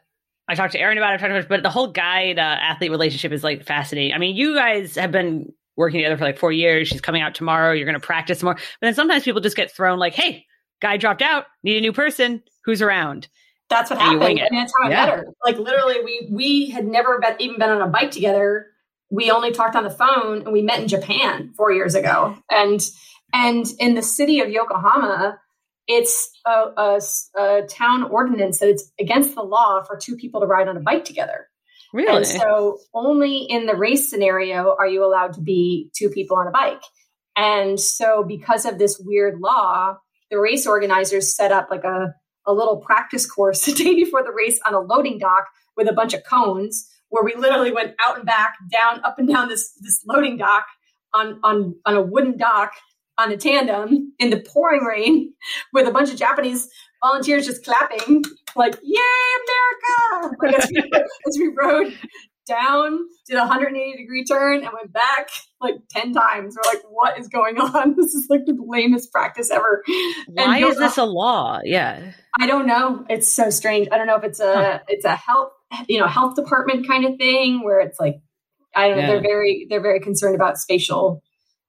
[0.47, 2.91] I talked to Erin about it, talked about it, but the whole guide uh, athlete
[2.91, 4.13] relationship is like fascinating.
[4.13, 6.89] I mean, you guys have been working together for like four years.
[6.89, 7.73] She's coming out tomorrow.
[7.73, 8.55] You're going to practice more.
[8.55, 10.45] But then sometimes people just get thrown like, hey,
[10.81, 13.29] guy dropped out, need a new person who's around.
[13.71, 14.39] That's what happened.
[14.39, 15.03] And that's how yeah.
[15.03, 15.27] I met her.
[15.45, 18.67] Like literally, we we had never been, even been on a bike together.
[19.11, 22.37] We only talked on the phone, and we met in Japan four years ago.
[22.51, 22.81] And
[23.33, 25.39] and in the city of Yokohama,
[25.87, 27.01] it's a, a,
[27.37, 30.81] a, town ordinance that it's against the law for two people to ride on a
[30.81, 31.49] bike together.
[31.93, 32.17] Really?
[32.17, 36.47] And so only in the race scenario are you allowed to be two people on
[36.47, 36.83] a bike.
[37.37, 39.97] And so because of this weird law,
[40.31, 42.15] the race organizers set up like a,
[42.47, 45.93] a little practice course the day before the race on a loading dock with a
[45.93, 49.73] bunch of cones where we literally went out and back, down, up and down this,
[49.81, 50.67] this loading dock
[51.13, 52.73] on, on, on a wooden dock
[53.19, 55.33] on a tandem in the pouring rain
[55.73, 56.69] with a bunch of Japanese
[57.03, 58.25] volunteers just clapping,
[58.57, 59.01] like, Yay,
[60.19, 60.37] America!
[60.41, 60.79] Like as, we,
[61.29, 61.97] as we rode
[62.47, 65.29] down, did a 180 degree turn, and went back
[65.61, 66.57] like 10 times.
[66.57, 67.95] We're like, what is going on?
[68.05, 69.83] This is like the lamest practice ever.
[70.29, 71.61] Why is this a law?
[71.65, 72.13] Yeah.
[72.39, 73.05] I don't know.
[73.09, 73.89] It's so strange.
[73.93, 74.79] I don't know if it's a huh.
[74.89, 75.53] it's a health,
[75.89, 78.17] you know, health department kind of thing where it's like
[78.75, 79.09] I don't know, yeah.
[79.09, 81.23] they're very they're very concerned about spatial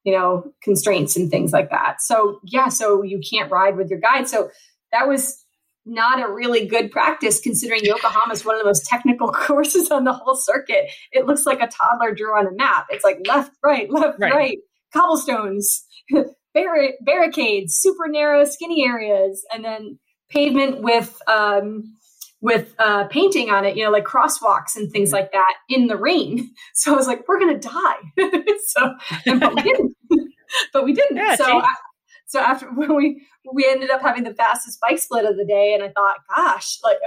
[0.03, 1.99] you know, constraints and things like that.
[1.99, 4.29] So, yeah, so you can't ride with your guide.
[4.29, 4.51] So,
[4.91, 5.44] that was
[5.85, 10.03] not a really good practice considering Yokohama is one of the most technical courses on
[10.03, 10.89] the whole circuit.
[11.11, 12.87] It looks like a toddler drew on a map.
[12.89, 14.57] It's like left, right, left, right, right
[14.95, 15.85] cobblestones,
[16.53, 21.95] bar- barricades, super narrow, skinny areas, and then pavement with um,
[22.41, 25.97] with uh, painting on it, you know, like crosswalks and things like that in the
[25.97, 26.51] rain.
[26.73, 27.95] So I was like, we're gonna die.
[28.67, 28.93] so,
[29.25, 29.95] but we didn't.
[30.73, 31.17] but we didn't.
[31.17, 31.73] Yeah, so, I,
[32.25, 35.73] so after when we we ended up having the fastest bike split of the day,
[35.73, 36.97] and I thought, gosh, like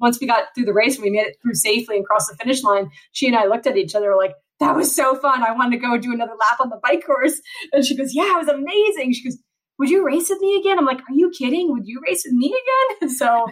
[0.00, 2.36] once we got through the race and we made it through safely and crossed the
[2.36, 4.32] finish line, she and I looked at each other like.
[4.60, 5.42] That was so fun.
[5.42, 7.40] I wanted to go do another lap on the bike course.
[7.72, 9.14] And she goes, Yeah, it was amazing.
[9.14, 9.38] She goes,
[9.78, 10.78] Would you race with me again?
[10.78, 11.72] I'm like, Are you kidding?
[11.72, 12.98] Would you race with me again?
[13.00, 13.46] And So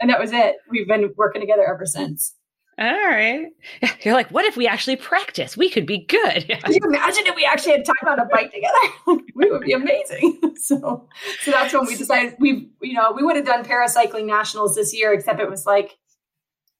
[0.00, 0.56] and that was it.
[0.70, 2.34] We've been working together ever since.
[2.78, 3.46] All right.
[4.02, 5.56] You're like, what if we actually practice?
[5.56, 6.46] We could be good.
[6.62, 9.22] Can you imagine if we actually had time on a bike together?
[9.34, 10.54] we would be amazing.
[10.56, 11.08] so,
[11.40, 14.94] so that's when we decided we, you know, we would have done paracycling nationals this
[14.94, 15.98] year, except it was like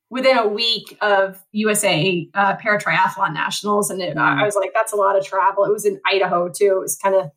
[0.09, 4.17] within a week of USA uh, para triathlon nationals, and it.
[4.17, 5.65] I was like, that's a lot of travel.
[5.65, 6.77] It was in Idaho too.
[6.77, 7.31] It was kind of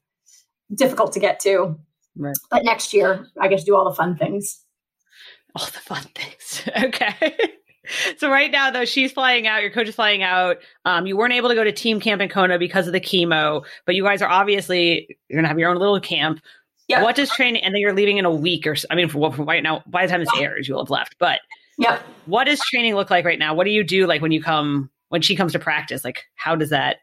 [0.73, 1.79] difficult to get to.
[2.15, 2.35] Right.
[2.51, 4.63] But next year, I get to do all the fun things
[5.55, 6.63] all the fun things.
[6.83, 7.35] okay.
[8.17, 11.33] so right now though she's flying out your coach is flying out um, you weren't
[11.33, 14.21] able to go to team camp in kona because of the chemo but you guys
[14.21, 16.39] are obviously you're gonna have your own little camp
[16.87, 17.03] yep.
[17.03, 19.31] what does training and then you're leaving in a week or so i mean for,
[19.33, 21.39] for right now by the time this airs you'll have left but
[21.77, 24.41] yeah what does training look like right now what do you do like when you
[24.41, 26.97] come when she comes to practice like how does that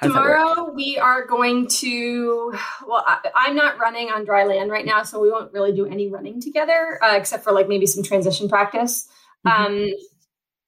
[0.00, 2.52] Tomorrow we are going to.
[2.86, 5.86] Well, I, am not running on dry land right now, so we won't really do
[5.86, 9.08] any running together, uh, except for like maybe some transition practice.
[9.46, 9.64] Mm-hmm.
[9.64, 9.90] Um,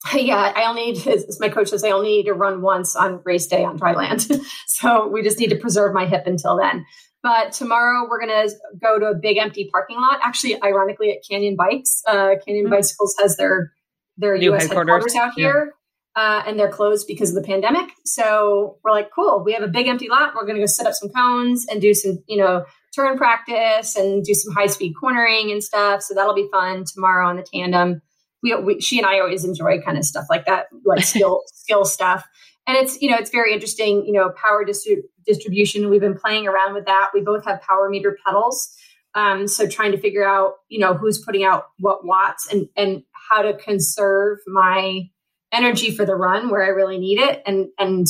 [0.15, 3.21] yeah, I only need, as my coach says, I only need to run once on
[3.25, 4.27] race day on dry land.
[4.67, 6.85] so we just need to preserve my hip until then.
[7.23, 10.21] But tomorrow we're going to go to a big empty parking lot.
[10.23, 12.75] Actually, ironically, at Canyon Bikes, uh, Canyon mm-hmm.
[12.75, 13.73] Bicycles has their
[14.17, 15.65] their New US headquarters, headquarters out here.
[15.67, 15.71] Yeah
[16.17, 17.91] uh, and they're closed because of the pandemic.
[18.05, 20.35] So we're like, cool, we have a big empty lot.
[20.35, 23.97] We're going to go set up some cones and do some, you know, turn practice
[23.97, 26.03] and do some high speed cornering and stuff.
[26.03, 28.01] So that'll be fun tomorrow on the tandem.
[28.45, 31.85] We, we she and I always enjoy kind of stuff like that, like skill skill
[31.85, 32.25] stuff.
[32.67, 34.07] And it's you know it's very interesting.
[34.07, 35.91] You know, power distri- distribution.
[35.91, 37.11] We've been playing around with that.
[37.13, 38.73] We both have power meter pedals.
[39.17, 43.03] Um, so trying to figure out you know who's putting out what watts and and
[43.29, 45.09] how to conserve my
[45.53, 47.43] energy for the run where I really need it.
[47.47, 48.07] And and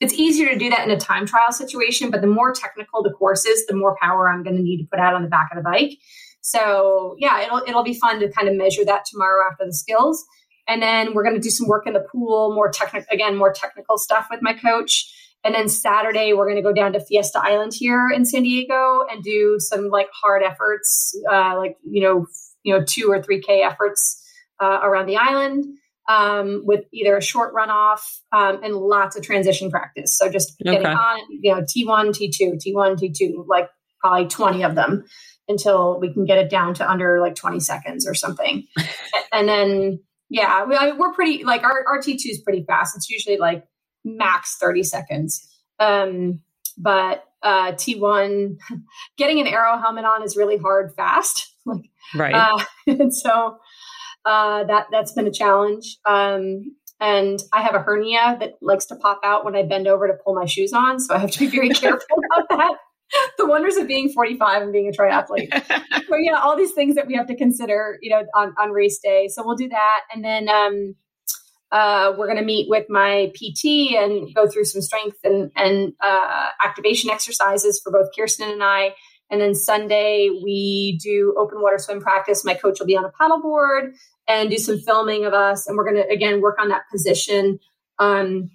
[0.00, 3.10] it's easier to do that in a time trial situation, but the more technical the
[3.10, 5.48] course is, the more power I'm going to need to put out on the back
[5.50, 5.98] of the bike.
[6.40, 10.24] So yeah, it'll it'll be fun to kind of measure that tomorrow after the skills.
[10.66, 13.52] And then we're going to do some work in the pool, more technical again, more
[13.52, 15.14] technical stuff with my coach.
[15.44, 19.04] And then Saturday we're going to go down to Fiesta Island here in San Diego
[19.10, 22.26] and do some like hard efforts, uh, like you know,
[22.62, 24.22] you know, two or three k efforts
[24.60, 25.64] uh, around the island
[26.08, 28.00] um, with either a short runoff
[28.32, 30.16] um, and lots of transition practice.
[30.16, 30.90] So just getting okay.
[30.90, 33.68] on, you know, T1, T2, T1, T2, like
[34.00, 35.04] probably 20 of them
[35.48, 38.66] until we can get it down to under like 20 seconds or something.
[39.32, 42.96] and then, yeah, we, we're pretty, like our, our T2 is pretty fast.
[42.96, 43.66] It's usually like
[44.04, 45.48] max 30 seconds.
[45.78, 46.40] Um,
[46.76, 48.58] but uh, T1,
[49.16, 51.54] getting an aero helmet on is really hard fast.
[51.64, 52.34] like, right.
[52.34, 53.58] Uh, and so,
[54.24, 55.96] uh, that that's been a challenge.
[56.04, 60.08] Um, and I have a hernia that likes to pop out when I bend over
[60.08, 62.74] to pull my shoes on, so I have to be very careful about that.
[63.38, 65.50] The wonders of being 45 and being a triathlete.
[66.08, 68.98] but yeah, all these things that we have to consider, you know, on, on race
[68.98, 69.28] day.
[69.28, 70.94] So we'll do that, and then um,
[71.70, 75.92] uh, we're going to meet with my PT and go through some strength and and
[76.02, 78.94] uh, activation exercises for both Kirsten and I
[79.30, 82.44] And then Sunday, we do open water swim practice.
[82.44, 83.92] My coach will be on a paddleboard
[84.26, 85.66] and do some filming of us.
[85.66, 87.58] And we're going to, again, work on that position.
[87.98, 88.50] Um,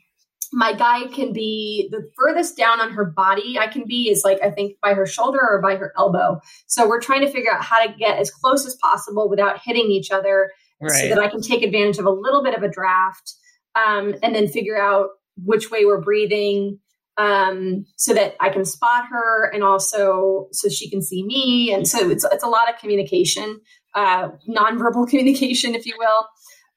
[0.53, 4.39] my guy can be the furthest down on her body I can be is like,
[4.43, 6.39] I think by her shoulder or by her elbow.
[6.67, 9.91] So we're trying to figure out how to get as close as possible without hitting
[9.91, 10.51] each other
[10.81, 10.91] right.
[10.91, 13.33] so that I can take advantage of a little bit of a draft
[13.75, 16.79] um, and then figure out which way we're breathing
[17.17, 21.73] um, so that I can spot her and also so she can see me.
[21.73, 23.59] And so it's, it's a lot of communication,
[23.93, 26.27] uh, nonverbal communication, if you will.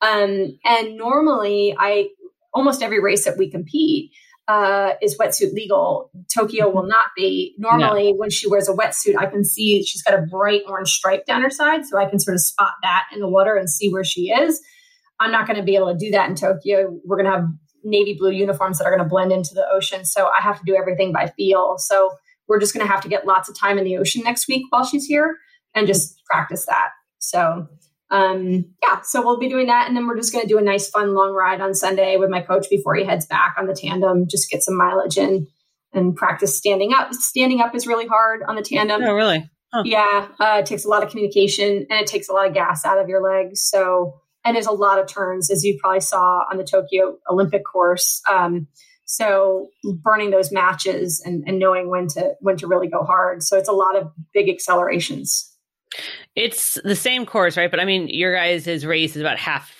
[0.03, 2.09] Um, and normally, I
[2.57, 4.13] almost every race that we compete
[4.49, 6.11] uh, is wetsuit legal.
[6.33, 7.55] Tokyo will not be.
[7.59, 11.27] Normally, when she wears a wetsuit, I can see she's got a bright orange stripe
[11.27, 13.93] down her side, so I can sort of spot that in the water and see
[13.93, 14.61] where she is.
[15.21, 16.99] I'm not going to be able to do that in Tokyo.
[17.05, 17.49] We're going to have
[17.85, 20.05] navy blue uniforms that are going to blend into the ocean.
[20.05, 21.77] So I have to do everything by feel.
[21.79, 22.13] So
[22.49, 24.65] we're just going to have to get lots of time in the ocean next week
[24.71, 25.37] while she's here
[25.75, 26.91] and just practice that.
[27.19, 27.67] So
[28.11, 29.89] um, yeah, so we'll be doing that.
[29.89, 32.31] And then we're just going to do a nice, fun, long ride on Sunday with
[32.31, 35.49] my coach before he heads back on the tandem, just get some mileage in
[35.93, 37.13] and practice standing up.
[37.15, 39.03] Standing up is really hard on the tandem.
[39.03, 39.51] Oh, really?
[39.73, 39.83] Huh.
[39.85, 42.85] Yeah, uh, it takes a lot of communication and it takes a lot of gas
[42.85, 43.63] out of your legs.
[43.63, 47.65] So and there's a lot of turns, as you probably saw on the Tokyo Olympic
[47.65, 48.23] course.
[48.31, 48.69] Um,
[49.05, 49.71] so
[50.05, 53.43] burning those matches and, and knowing when to when to really go hard.
[53.43, 55.53] So it's a lot of big accelerations.
[56.37, 57.71] It's the same course, right?
[57.71, 59.73] But I mean, your guys' race is about half,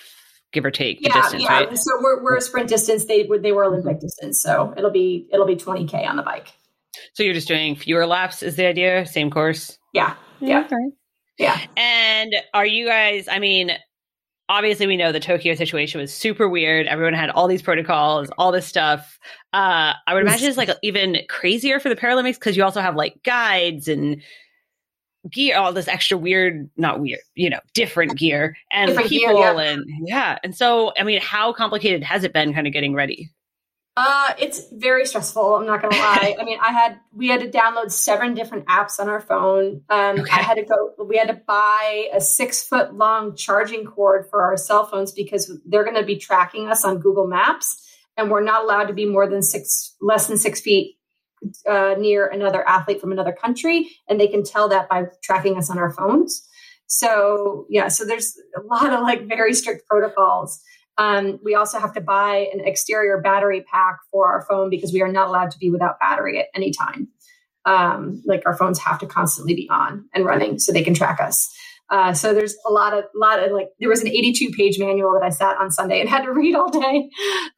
[0.53, 1.53] give or take, yeah, distance, yeah.
[1.53, 1.79] right?
[1.79, 3.05] So we're, we're a sprint distance.
[3.05, 6.49] They were they were Olympic distance, so it'll be it'll be 20k on the bike.
[7.13, 9.07] So you're just doing fewer laps, is the idea?
[9.07, 9.79] Same course?
[9.93, 10.77] Yeah, yeah, okay.
[11.39, 11.61] yeah.
[11.77, 13.29] And are you guys?
[13.29, 13.73] I mean,
[14.49, 16.87] obviously we know the Tokyo situation was super weird.
[16.87, 19.19] Everyone had all these protocols, all this stuff.
[19.53, 22.97] Uh, I would imagine it's like even crazier for the Paralympics because you also have
[22.97, 24.23] like guides and
[25.31, 29.55] gear, all this extra weird, not weird, you know, different gear and different people gear,
[29.55, 29.71] yeah.
[29.71, 30.39] and yeah.
[30.43, 33.31] And so, I mean, how complicated has it been kind of getting ready?
[33.99, 35.57] Uh, it's very stressful.
[35.57, 36.37] I'm not gonna lie.
[36.41, 39.83] I mean, I had we had to download seven different apps on our phone.
[39.89, 40.31] Um, okay.
[40.31, 40.93] I had to go.
[41.03, 45.51] We had to buy a six foot long charging cord for our cell phones because
[45.65, 47.83] they're going to be tracking us on Google Maps,
[48.19, 50.97] and we're not allowed to be more than six, less than six feet
[51.69, 55.71] uh, near another athlete from another country, and they can tell that by tracking us
[55.71, 56.47] on our phones.
[56.87, 60.61] So yeah, so there's a lot of like very strict protocols.
[60.99, 65.03] Um, we also have to buy an exterior battery pack for our phone because we
[65.03, 67.09] are not allowed to be without battery at any time.
[67.67, 71.21] Um, like our phones have to constantly be on and running so they can track
[71.21, 71.53] us.
[71.91, 75.13] Uh, so there's a lot of lot of like there was an 82 page manual
[75.13, 77.11] that I sat on Sunday and had to read all day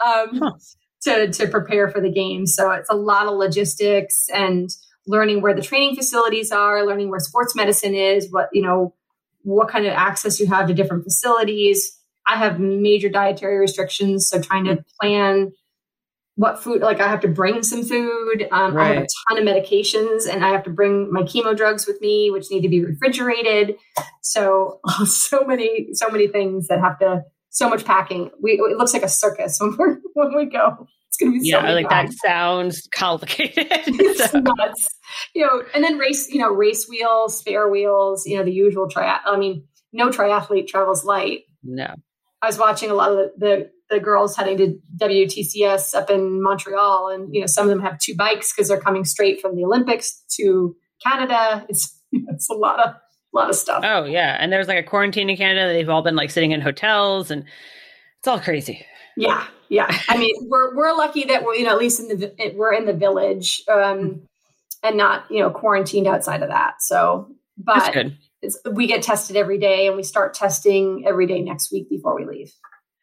[0.05, 0.53] um, huh.
[1.03, 2.47] To to prepare for the game.
[2.47, 4.69] So it's a lot of logistics and
[5.07, 8.95] learning where the training facilities are, learning where sports medicine is, what you know,
[9.43, 14.41] what kind of access you have to different facilities, I have major dietary restrictions, so
[14.41, 15.53] trying to plan
[16.35, 18.47] what food like I have to bring some food.
[18.53, 18.91] Um, right.
[18.91, 22.01] I have a ton of medications, and I have to bring my chemo drugs with
[22.01, 23.77] me, which need to be refrigerated.
[24.21, 28.31] So so many so many things that have to so much packing.
[28.41, 30.87] We it looks like a circus when we when we go.
[31.09, 33.55] It's gonna be yeah, so like that sounds complicated.
[33.67, 34.39] it's so.
[34.57, 34.89] nuts.
[35.35, 38.27] You know, and then race you know race wheels, spare wheels.
[38.27, 39.21] You know the usual triath.
[39.25, 41.41] I mean, no triathlete travels light.
[41.63, 41.95] No.
[42.41, 46.41] I was watching a lot of the, the, the girls heading to WTCS up in
[46.41, 49.57] Montreal, and you know some of them have two bikes because they're coming straight from
[49.57, 51.67] the Olympics to Canada.
[51.69, 52.95] It's it's a lot of
[53.35, 53.85] a lot of stuff.
[53.85, 55.69] Oh yeah, and there's like a quarantine in Canada.
[55.69, 57.45] That they've all been like sitting in hotels, and
[58.19, 58.85] it's all crazy.
[59.17, 59.87] Yeah, yeah.
[60.09, 62.87] I mean, we're we're lucky that we're you know at least in the we're in
[62.87, 64.23] the village, um,
[64.83, 66.83] and not you know quarantined outside of that.
[66.83, 67.95] So, but
[68.71, 72.25] we get tested every day and we start testing every day next week before we
[72.25, 72.53] leave.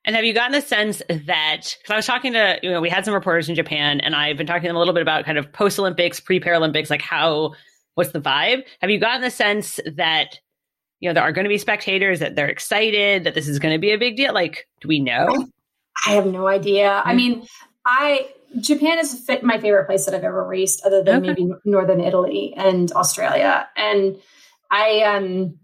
[0.06, 2.90] And have you gotten the sense that, because I was talking to, you know, we
[2.90, 5.26] had some reporters in Japan and I've been talking to them a little bit about
[5.26, 7.54] kind of post Olympics, pre Paralympics, like how,
[7.96, 8.64] what's the vibe?
[8.80, 10.40] Have you gotten the sense that,
[11.00, 13.74] you know, there are going to be spectators, that they're excited, that this is going
[13.74, 14.34] to be a big deal?
[14.34, 15.48] Like, do we know?
[16.06, 16.90] I have no idea.
[16.90, 17.10] Mm-hmm.
[17.10, 17.48] I mean,
[17.86, 21.28] I, Japan is my favorite place that I've ever raced, other than okay.
[21.28, 23.68] maybe Northern Italy and Australia.
[23.76, 24.18] And
[24.72, 25.60] I um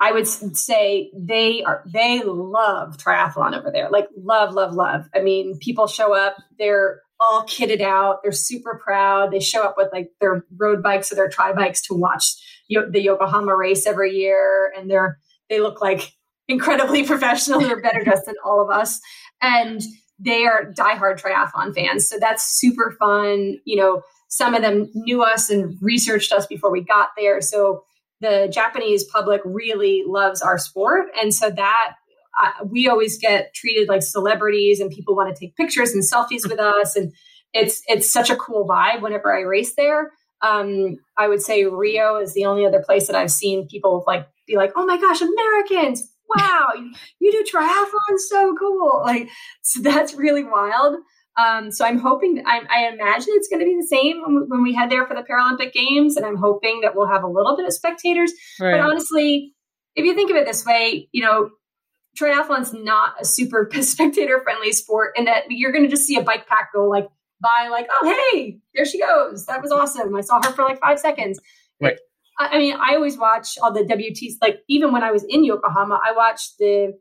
[0.00, 3.90] I would say they are they love triathlon over there.
[3.90, 5.08] Like love, love, love.
[5.14, 9.32] I mean, people show up, they're all kitted out, they're super proud.
[9.32, 12.24] They show up with like their road bikes or their tri bikes to watch
[12.68, 15.18] the Yokohama race every year, and they're
[15.48, 16.12] they look like
[16.46, 17.60] incredibly professional.
[17.60, 19.00] They're better dressed than all of us,
[19.40, 19.82] and
[20.18, 22.08] they are diehard triathlon fans.
[22.08, 23.58] So that's super fun.
[23.64, 27.40] You know, some of them knew us and researched us before we got there.
[27.40, 27.84] So
[28.20, 31.06] the Japanese public really loves our sport.
[31.20, 31.94] And so that
[32.66, 36.60] we always get treated like celebrities and people want to take pictures and selfies with
[36.60, 36.96] us.
[36.96, 37.12] And
[37.52, 40.12] it's, it's such a cool vibe whenever I race there.
[40.40, 44.28] Um, I would say Rio is the only other place that I've seen people like
[44.46, 46.08] be like, "Oh my gosh, Americans!
[46.34, 49.28] Wow, you, you do triathlon, so cool!" Like,
[49.62, 50.96] so that's really wild.
[51.36, 54.40] Um, so I'm hoping, I, I imagine it's going to be the same when we,
[54.48, 57.28] when we, head there for the Paralympic Games, and I'm hoping that we'll have a
[57.28, 58.32] little bit of spectators.
[58.60, 58.72] Right.
[58.72, 59.54] But honestly,
[59.94, 61.50] if you think of it this way, you know,
[62.18, 66.22] triathlon's not a super spectator friendly sport, and that you're going to just see a
[66.22, 67.08] bike pack go like
[67.40, 70.14] by, like, oh hey, there she goes, that was awesome.
[70.16, 71.38] I saw her for like five seconds.
[71.80, 71.98] Right.
[72.38, 74.34] I mean, I always watch all the WTs.
[74.40, 76.94] Like even when I was in Yokohama, I watched the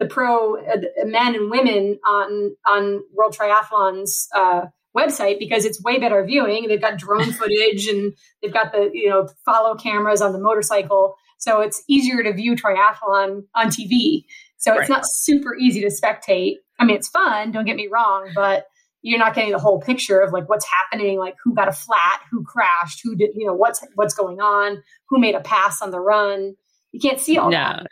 [0.00, 4.62] the pro uh, men and women on on World Triathlon's uh,
[4.96, 6.66] website because it's way better viewing.
[6.66, 11.14] They've got drone footage and they've got the you know follow cameras on the motorcycle,
[11.38, 14.24] so it's easier to view triathlon on TV.
[14.60, 14.80] So right.
[14.80, 16.56] it's not super easy to spectate.
[16.78, 17.50] I mean, it's fun.
[17.50, 18.66] Don't get me wrong, but
[19.02, 22.20] you're not getting the whole picture of like what's happening, like who got a flat,
[22.30, 25.90] who crashed, who did, you know, what's what's going on, who made a pass on
[25.90, 26.54] the run.
[26.92, 27.56] You can't see all no.
[27.56, 27.86] that.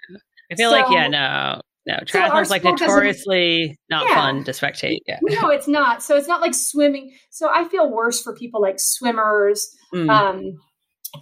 [0.51, 1.95] I feel so, like yeah, no, no.
[2.05, 4.15] Triathlon's so like notoriously not yeah.
[4.15, 4.99] fun to spectate.
[5.07, 5.19] Yeah.
[5.23, 6.03] No, it's not.
[6.03, 7.15] So it's not like swimming.
[7.31, 10.11] So I feel worse for people like swimmers, mm.
[10.11, 10.59] um,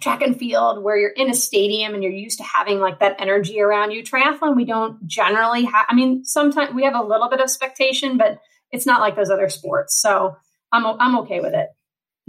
[0.01, 3.15] track and field, where you're in a stadium and you're used to having like that
[3.19, 4.03] energy around you.
[4.03, 5.85] Triathlon, we don't generally have.
[5.89, 8.39] I mean, sometimes we have a little bit of spectation, but
[8.71, 9.99] it's not like those other sports.
[10.01, 10.35] So
[10.71, 11.69] I'm I'm okay with it.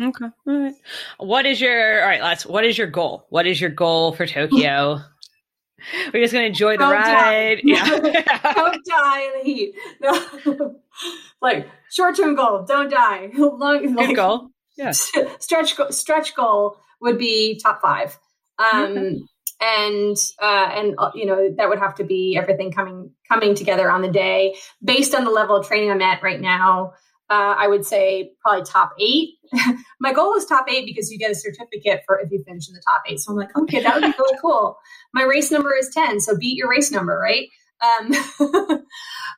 [0.00, 0.26] Okay.
[0.46, 0.74] All right.
[1.18, 3.26] What is your all right, let's what is your goal?
[3.30, 5.00] What is your goal for Tokyo?
[6.12, 7.56] We're just gonna enjoy the Don't ride.
[7.56, 7.62] Die.
[7.64, 7.84] Yeah.
[8.54, 9.74] don't die in the heat.
[10.00, 10.76] No.
[11.42, 13.30] like short term goal, don't die.
[13.36, 14.50] Long like, goal.
[14.76, 14.92] Yeah.
[14.92, 18.18] Stretch stretch goal would be top five.
[18.58, 19.18] Um okay
[19.60, 23.90] and uh, and uh, you know that would have to be everything coming coming together
[23.90, 26.92] on the day based on the level of training I'm at right now.
[27.30, 29.34] Uh, I would say probably top eight.
[30.00, 32.74] My goal is top eight because you get a certificate for if you finish in
[32.74, 33.20] the top eight.
[33.20, 34.78] So I'm like, okay, that would be really cool.
[35.12, 37.48] My race number is ten, so beat your race number, right?
[37.80, 38.10] Um,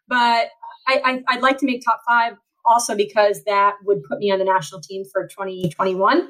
[0.09, 0.49] but
[0.87, 2.35] I, I, would like to make top five
[2.65, 6.29] also because that would put me on the national team for 2021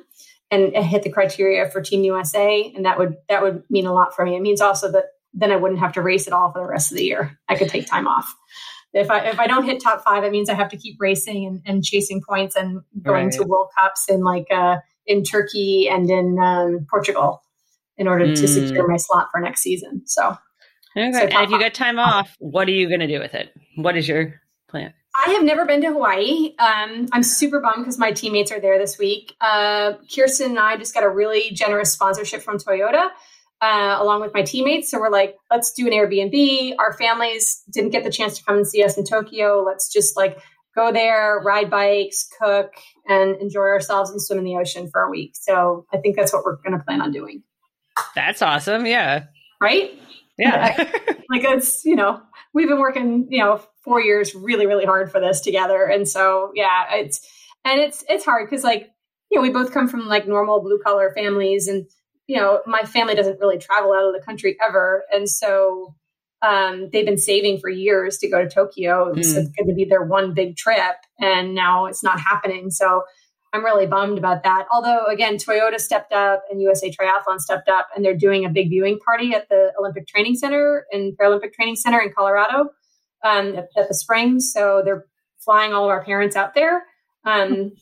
[0.51, 4.14] and hit the criteria for Team USA, and that would that would mean a lot
[4.14, 4.36] for me.
[4.36, 6.90] It means also that then I wouldn't have to race at all for the rest
[6.90, 7.39] of the year.
[7.48, 8.35] I could take time off.
[8.93, 11.47] If I if I don't hit top five, it means I have to keep racing
[11.47, 13.35] and, and chasing points and going right.
[13.35, 17.43] to World Cups in like uh, in Turkey and in um, Portugal
[17.97, 18.36] in order mm.
[18.36, 20.02] to secure my slot for next season.
[20.06, 20.36] So,
[20.97, 21.12] okay.
[21.12, 23.52] so and if you get time off, what are you going to do with it?
[23.77, 24.94] What is your plan?
[25.26, 26.55] I have never been to Hawaii.
[26.59, 29.34] Um, I'm super bummed because my teammates are there this week.
[29.40, 33.09] Uh, Kirsten and I just got a really generous sponsorship from Toyota,
[33.60, 34.90] uh, along with my teammates.
[34.90, 36.76] So we're like, let's do an Airbnb.
[36.78, 39.62] Our families didn't get the chance to come and see us in Tokyo.
[39.62, 40.38] Let's just like
[40.74, 42.72] go there, ride bikes, cook,
[43.06, 45.32] and enjoy ourselves and swim in the ocean for a week.
[45.34, 47.42] So I think that's what we're going to plan on doing.
[48.14, 48.86] That's awesome.
[48.86, 49.24] Yeah.
[49.60, 49.90] Right?
[50.38, 50.74] Yeah.
[51.28, 52.22] like it's, you know,
[52.52, 55.85] we've been working, you know, four years really, really hard for this together.
[55.85, 57.20] And so, yeah, it's,
[57.64, 58.90] and it's, it's hard because like,
[59.31, 61.86] you know, we both come from like normal blue collar families and,
[62.27, 65.05] you know, my family doesn't really travel out of the country ever.
[65.12, 65.94] And so,
[66.43, 69.12] um, they've been saving for years to go to Tokyo.
[69.12, 69.18] Mm.
[69.18, 70.97] It's going to be their one big trip.
[71.20, 72.70] And now it's not happening.
[72.70, 73.02] So,
[73.52, 74.66] I'm really bummed about that.
[74.72, 78.68] Although, again, Toyota stepped up and USA Triathlon stepped up, and they're doing a big
[78.68, 82.70] viewing party at the Olympic Training Center and Paralympic Training Center in Colorado
[83.24, 84.52] um, at, at, the Springs.
[84.52, 85.06] So they're
[85.39, 86.85] flying all of our parents out there
[87.24, 87.72] um,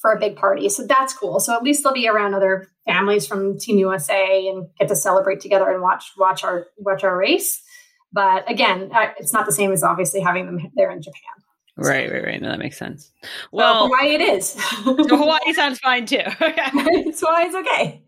[0.00, 0.68] for a big party.
[0.68, 1.38] So that's cool.
[1.38, 5.40] So at least they'll be around other families from Team USA and get to celebrate
[5.40, 7.62] together and watch watch our watch our race.
[8.12, 11.45] But again, it's not the same as obviously having them there in Japan.
[11.76, 12.40] Right, right, right.
[12.40, 13.12] No, that makes sense.
[13.52, 14.56] Well, Hawaii it is.
[14.58, 16.22] Hawaii sounds fine too.
[16.40, 18.02] That's why it's okay.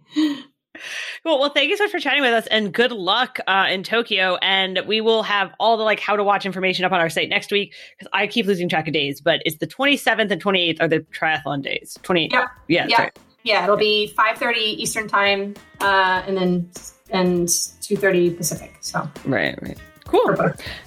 [1.25, 1.41] Cool.
[1.41, 4.37] Well, thank you so much for chatting with us, and good luck uh, in Tokyo.
[4.37, 7.29] And we will have all the like how to watch information up on our site
[7.29, 9.21] next week because I keep losing track of days.
[9.21, 11.99] But it's the 27th and 28th are the triathlon days.
[12.03, 12.33] 28.
[12.33, 12.47] Yeah.
[12.69, 12.87] Yeah.
[12.89, 13.03] Yeah.
[13.03, 13.19] Right.
[13.43, 13.65] Yeah.
[13.65, 16.71] It'll be 5:30 Eastern time, uh, and then
[17.11, 18.77] and 2:30 Pacific.
[18.81, 19.09] So.
[19.25, 19.61] Right.
[19.63, 19.79] Right.
[20.07, 20.35] Cool.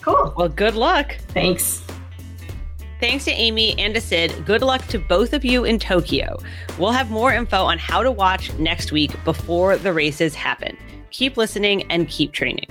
[0.01, 0.33] Cool.
[0.35, 1.15] Well, good luck.
[1.29, 1.83] Thanks.
[3.01, 4.45] Thanks to Amy and to Sid.
[4.45, 6.37] Good luck to both of you in Tokyo.
[6.77, 10.77] We'll have more info on how to watch next week before the races happen.
[11.09, 12.67] Keep listening and keep training.